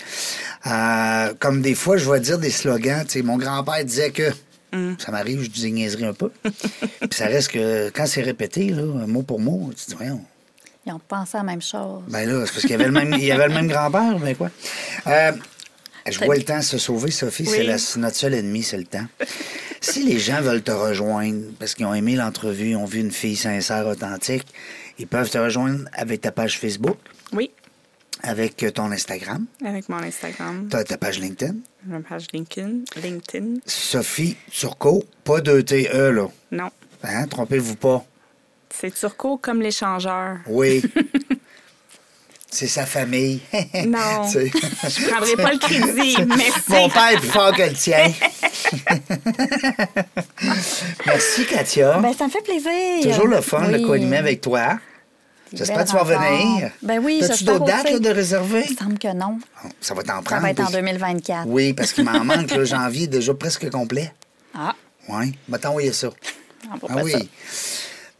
[0.67, 3.03] euh, comme des fois, je vais dire des slogans.
[3.05, 4.29] tu sais, Mon grand-père disait que.
[4.73, 4.95] Mm.
[4.99, 6.31] Ça m'arrive, je dis des niaiseries un peu.
[6.43, 10.21] Puis ça reste que quand c'est répété, là, mot pour mot, tu dis, voyons,
[10.85, 12.01] Ils ont pensé à la même chose.
[12.07, 14.17] Ben là, c'est parce qu'il y avait le même, il y avait le même grand-père,
[14.19, 14.49] mais quoi.
[15.07, 15.31] Euh,
[16.09, 17.45] je vois le temps se sauver, Sophie.
[17.47, 17.69] Oui.
[17.77, 19.05] c'est notre seul ennemi, c'est le temps.
[19.81, 23.11] Si les gens veulent te rejoindre parce qu'ils ont aimé l'entrevue, ils ont vu une
[23.11, 24.47] fille sincère, authentique,
[24.99, 26.97] ils peuvent te rejoindre avec ta page Facebook,
[27.33, 27.51] Oui,
[28.23, 31.55] avec euh, ton Instagram, avec mon Instagram, ta, ta page LinkedIn.
[31.85, 32.81] ma page LinkedIn.
[33.01, 33.55] LinkedIn.
[33.65, 36.27] Sophie Turcot, pas de TE, là.
[36.51, 36.69] Non.
[37.03, 37.25] Hein?
[37.27, 38.05] Trompez-vous pas.
[38.69, 40.37] C'est Turco comme l'échangeur.
[40.47, 40.81] Oui.
[42.51, 43.39] c'est sa famille.
[43.87, 44.29] Non.
[44.31, 46.17] Je prendrai pas le crédit.
[46.27, 46.61] Merci.
[46.69, 48.11] Mon père est plus fort que le tien.
[51.05, 51.97] Merci, Katia.
[51.99, 52.71] Ben, ça me fait plaisir.
[53.03, 53.83] Toujours le fun de Oui.
[53.83, 54.79] co-animer avec toi.
[55.53, 56.71] J'espère que tu vas venir.
[56.81, 58.63] Ben oui, T'as-tu j'espère d'autres dates là, de réserver?
[58.69, 59.37] Il me semble que non.
[59.65, 60.41] Oh, Ça va t'en Ça prendre.
[60.43, 61.43] va être en puis- 2024.
[61.47, 62.49] Oui, parce qu'il m'en manque.
[62.51, 64.13] Là, janvier est déjà presque complet.
[64.55, 64.73] Ah,
[65.09, 65.33] Oui.
[65.49, 66.07] Va t'envoyer ça.
[66.07, 67.11] on Ah pas oui.
[67.11, 67.19] ça.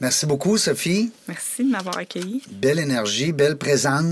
[0.02, 1.12] Merci beaucoup, Sophie.
[1.28, 2.42] Merci de m'avoir accueilli.
[2.52, 4.04] Belle énergie, belle présence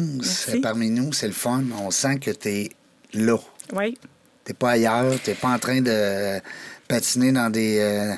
[0.46, 0.62] Merci.
[0.62, 1.12] parmi nous.
[1.14, 1.64] C'est le fun.
[1.82, 2.70] On sent que tu es
[3.14, 3.38] là.
[3.74, 3.98] Oui.
[4.44, 5.20] T'es pas ailleurs.
[5.24, 6.40] T'es pas en train de
[6.88, 7.80] patiner dans des.
[7.80, 8.14] euh,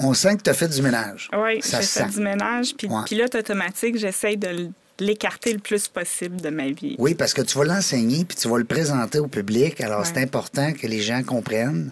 [0.00, 1.28] on sent que tu as fait du ménage.
[1.32, 2.06] Oui, j'ai fait sent.
[2.14, 2.74] du ménage.
[2.78, 3.02] Puis Ouais.
[3.06, 4.68] pilote automatique, j'essaye de
[5.00, 6.94] l'écarter le plus possible de ma vie.
[6.98, 9.80] Oui, parce que tu vas l'enseigner puis tu vas le présenter au public.
[9.80, 10.06] Alors, Ouais.
[10.06, 11.90] c'est important que les gens comprennent,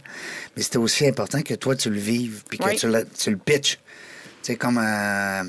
[0.57, 3.37] mais c'est aussi important que toi, tu le vives puis que tu, le, tu le
[3.37, 3.81] pitches.
[4.43, 4.79] C'est comme.
[4.83, 5.43] euh,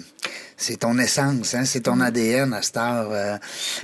[0.58, 1.66] c'est ton essence, hein?
[1.66, 2.02] c'est ton Mm.
[2.04, 3.10] ADN à cette heure.
[3.12, 3.38] euh.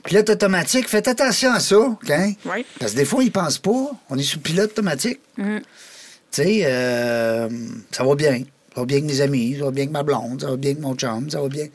[0.03, 2.11] Pilote automatique, faites attention à ça, OK?
[2.45, 2.65] Oui.
[2.79, 3.91] Parce que des fois, ils pensent pas.
[4.09, 5.19] On est sous pilote automatique.
[5.37, 5.57] Mm.
[5.57, 5.63] Tu
[6.43, 7.49] sais, euh,
[7.91, 8.43] ça va bien.
[8.75, 10.69] Ça va bien avec mes amis, ça va bien avec ma blonde, ça va bien
[10.71, 11.65] avec mon chum, ça va bien,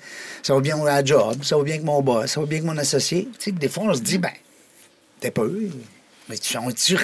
[0.40, 2.58] ça va bien à la job, ça va bien avec mon boss, ça va bien
[2.58, 3.28] avec mon associé.
[3.40, 4.30] Tu sais, des fois, on se dit, ben,
[5.18, 5.68] t'es pas eux.
[6.28, 6.96] Mais tu- on est-tu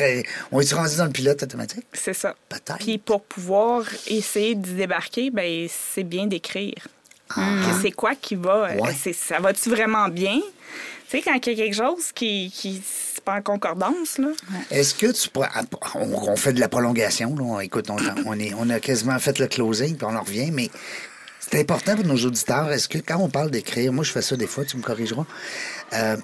[0.74, 1.84] rendu dans le pilote automatique?
[1.92, 2.34] C'est ça.
[2.48, 2.78] Peut-être.
[2.78, 6.86] Puis pour pouvoir essayer d'y débarquer, ben c'est bien d'écrire.
[7.34, 8.68] Que C'est quoi qui va?
[8.70, 8.74] Ah.
[8.76, 8.94] Ouais.
[8.98, 10.40] c'est- Ça va-tu vraiment bien?
[11.10, 14.28] Tu sais, quand il y a quelque chose qui, qui c'est pas en concordance, là.
[14.70, 15.48] Est-ce que tu pourrais.
[15.94, 16.00] On,
[16.30, 17.42] on fait de la prolongation, là.
[17.42, 17.96] On- Écoute, on,
[18.26, 20.70] on, est, on a quasiment fait le closing, puis on en revient, mais
[21.40, 22.70] c'est important pour nos auditeurs.
[22.72, 25.24] Est-ce que quand on parle d'écrire, moi je fais ça des fois, tu me corrigeras.
[25.94, 26.16] euh,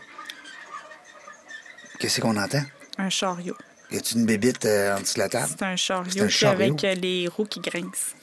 [1.98, 2.62] Qu'est-ce qu'on entend?
[2.98, 3.56] Un chariot.
[3.90, 5.48] Y a-tu une bébite euh, en dessous de la table?
[5.50, 6.62] C'est un chariot, un chariot.
[6.62, 8.14] avec euh, les roues qui grincent.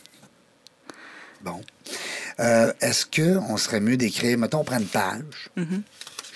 [1.42, 1.62] Bon.
[2.40, 5.50] Euh, Est-ce qu'on serait mieux d'écrire, mettons, on prend une page.
[5.58, 5.82] Mm-hmm.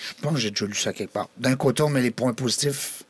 [0.08, 1.28] Je pense que j'ai déjà lu ça quelque part.
[1.36, 3.02] D'un côté, on met les points positifs.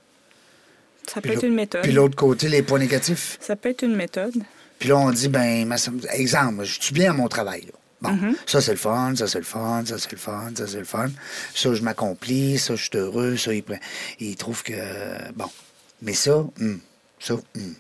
[1.07, 1.83] Ça peut être une méthode.
[1.83, 3.39] Puis l'autre côté, les points négatifs.
[3.41, 4.35] Ça peut être une méthode.
[4.79, 5.73] Puis là, on dit, ben,
[6.13, 7.63] exemple, je suis bien à mon travail.
[7.63, 7.73] là.
[8.03, 8.35] Bon, Mm-hmm.
[8.47, 10.85] ça, c'est le fun, ça, c'est le fun, ça, c'est le fun, ça, c'est le
[10.85, 11.09] fun.
[11.55, 13.65] Ça, je m'accomplis, ça, je suis heureux, ça, il,
[14.21, 14.73] il trouve que.
[15.35, 15.47] Bon.
[16.03, 16.81] Mais ça, hum,
[17.19, 17.75] ça, hum,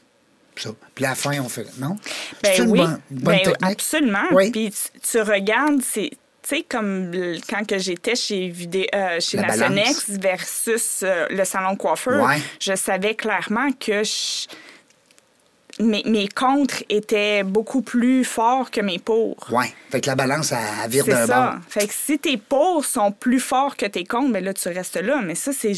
[0.57, 0.71] ça.
[0.95, 1.67] Puis à la fin, on fait.
[1.79, 1.97] Non?
[2.43, 3.73] Ben une oui, bonne, une bonne Ben, technique?
[3.73, 4.25] absolument.
[4.33, 4.51] Oui.
[4.51, 6.11] Puis tu, tu regardes, c'est
[6.49, 7.11] tu sais comme
[7.51, 12.39] quand que j'étais chez vidé, euh, chez La Nationex versus euh, le salon coiffeur, Ouais.
[12.61, 14.47] je savais clairement que je-
[15.81, 19.37] mes, mes contres étaient beaucoup plus forts que mes pour.
[19.51, 19.72] Ouais.
[19.91, 21.41] Fait que la balance, elle, elle vire C'est d'un ça.
[21.51, 21.55] bord.
[21.68, 24.97] Fait que si tes pour sont plus forts que tes comptes, ben là, tu restes
[25.01, 25.20] là.
[25.24, 25.74] Mais ça, c'est-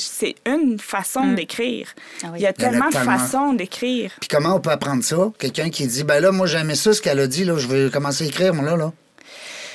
[0.47, 1.89] une façon d'écrire.
[2.23, 2.39] Ah oui.
[2.39, 4.13] Il y a tellement de façons d'écrire.
[4.21, 5.33] Puis comment on peut apprendre ça?
[5.39, 7.91] Quelqu'un qui dit, ben là, moi, j'aimais ça, ce qu'elle a dit, là, je vais
[7.91, 8.93] commencer à écrire, moi, là, là.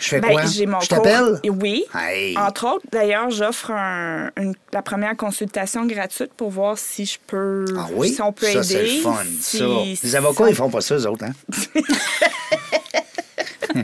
[0.03, 0.45] Je fais Ben, quoi?
[0.45, 1.39] j'ai mon je t'appelle?
[1.49, 1.85] Oui.
[1.95, 2.37] Hey.
[2.37, 4.29] Entre autres, d'ailleurs, j'offre un-
[4.73, 7.63] la première consultation gratuite pour voir si je peux.
[7.77, 8.09] Ah oui?
[8.13, 8.63] Si on peut ça, aider.
[8.63, 9.65] c'est le fun, si- ça.
[10.03, 11.31] Les avocats, on- ils font pas ça, eux autres, hein?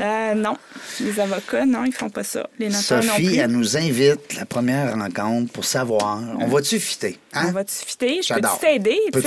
[0.00, 0.56] Euh, non.
[1.00, 2.48] Les avocats, non, ils font pas ça.
[2.58, 3.36] Les notaires non Sophie, plus.
[3.36, 6.18] elle nous invite la première rencontre pour savoir.
[6.40, 7.18] On va-tu fitter?
[7.34, 7.46] Hein?
[7.48, 8.20] On va-tu fitter?
[8.22, 8.98] Je peux-tu t'aider?
[9.12, 9.20] Peut-?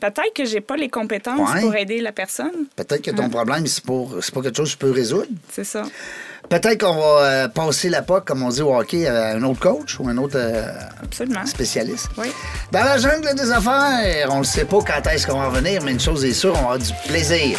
[0.00, 1.60] Peut-être que j'ai pas les compétences Ouais.
[1.60, 2.66] pour aider la personne.
[2.76, 3.28] Peut-être que ton Hein?
[3.30, 3.82] problème, c'est
[4.20, 5.26] c'est pas quelque chose que tu peux résoudre.
[5.52, 5.82] C'est ça.
[6.48, 9.60] Peut-être qu'on va euh, passer la POC, comme on dit au hockey, à un autre
[9.60, 10.72] coach ou un autre euh,
[11.46, 12.08] spécialiste.
[12.16, 12.28] Oui.
[12.72, 15.92] Dans la jungle des affaires, on ne sait pas quand est-ce qu'on va revenir, mais
[15.92, 17.58] une chose est sûre, on va avoir du plaisir.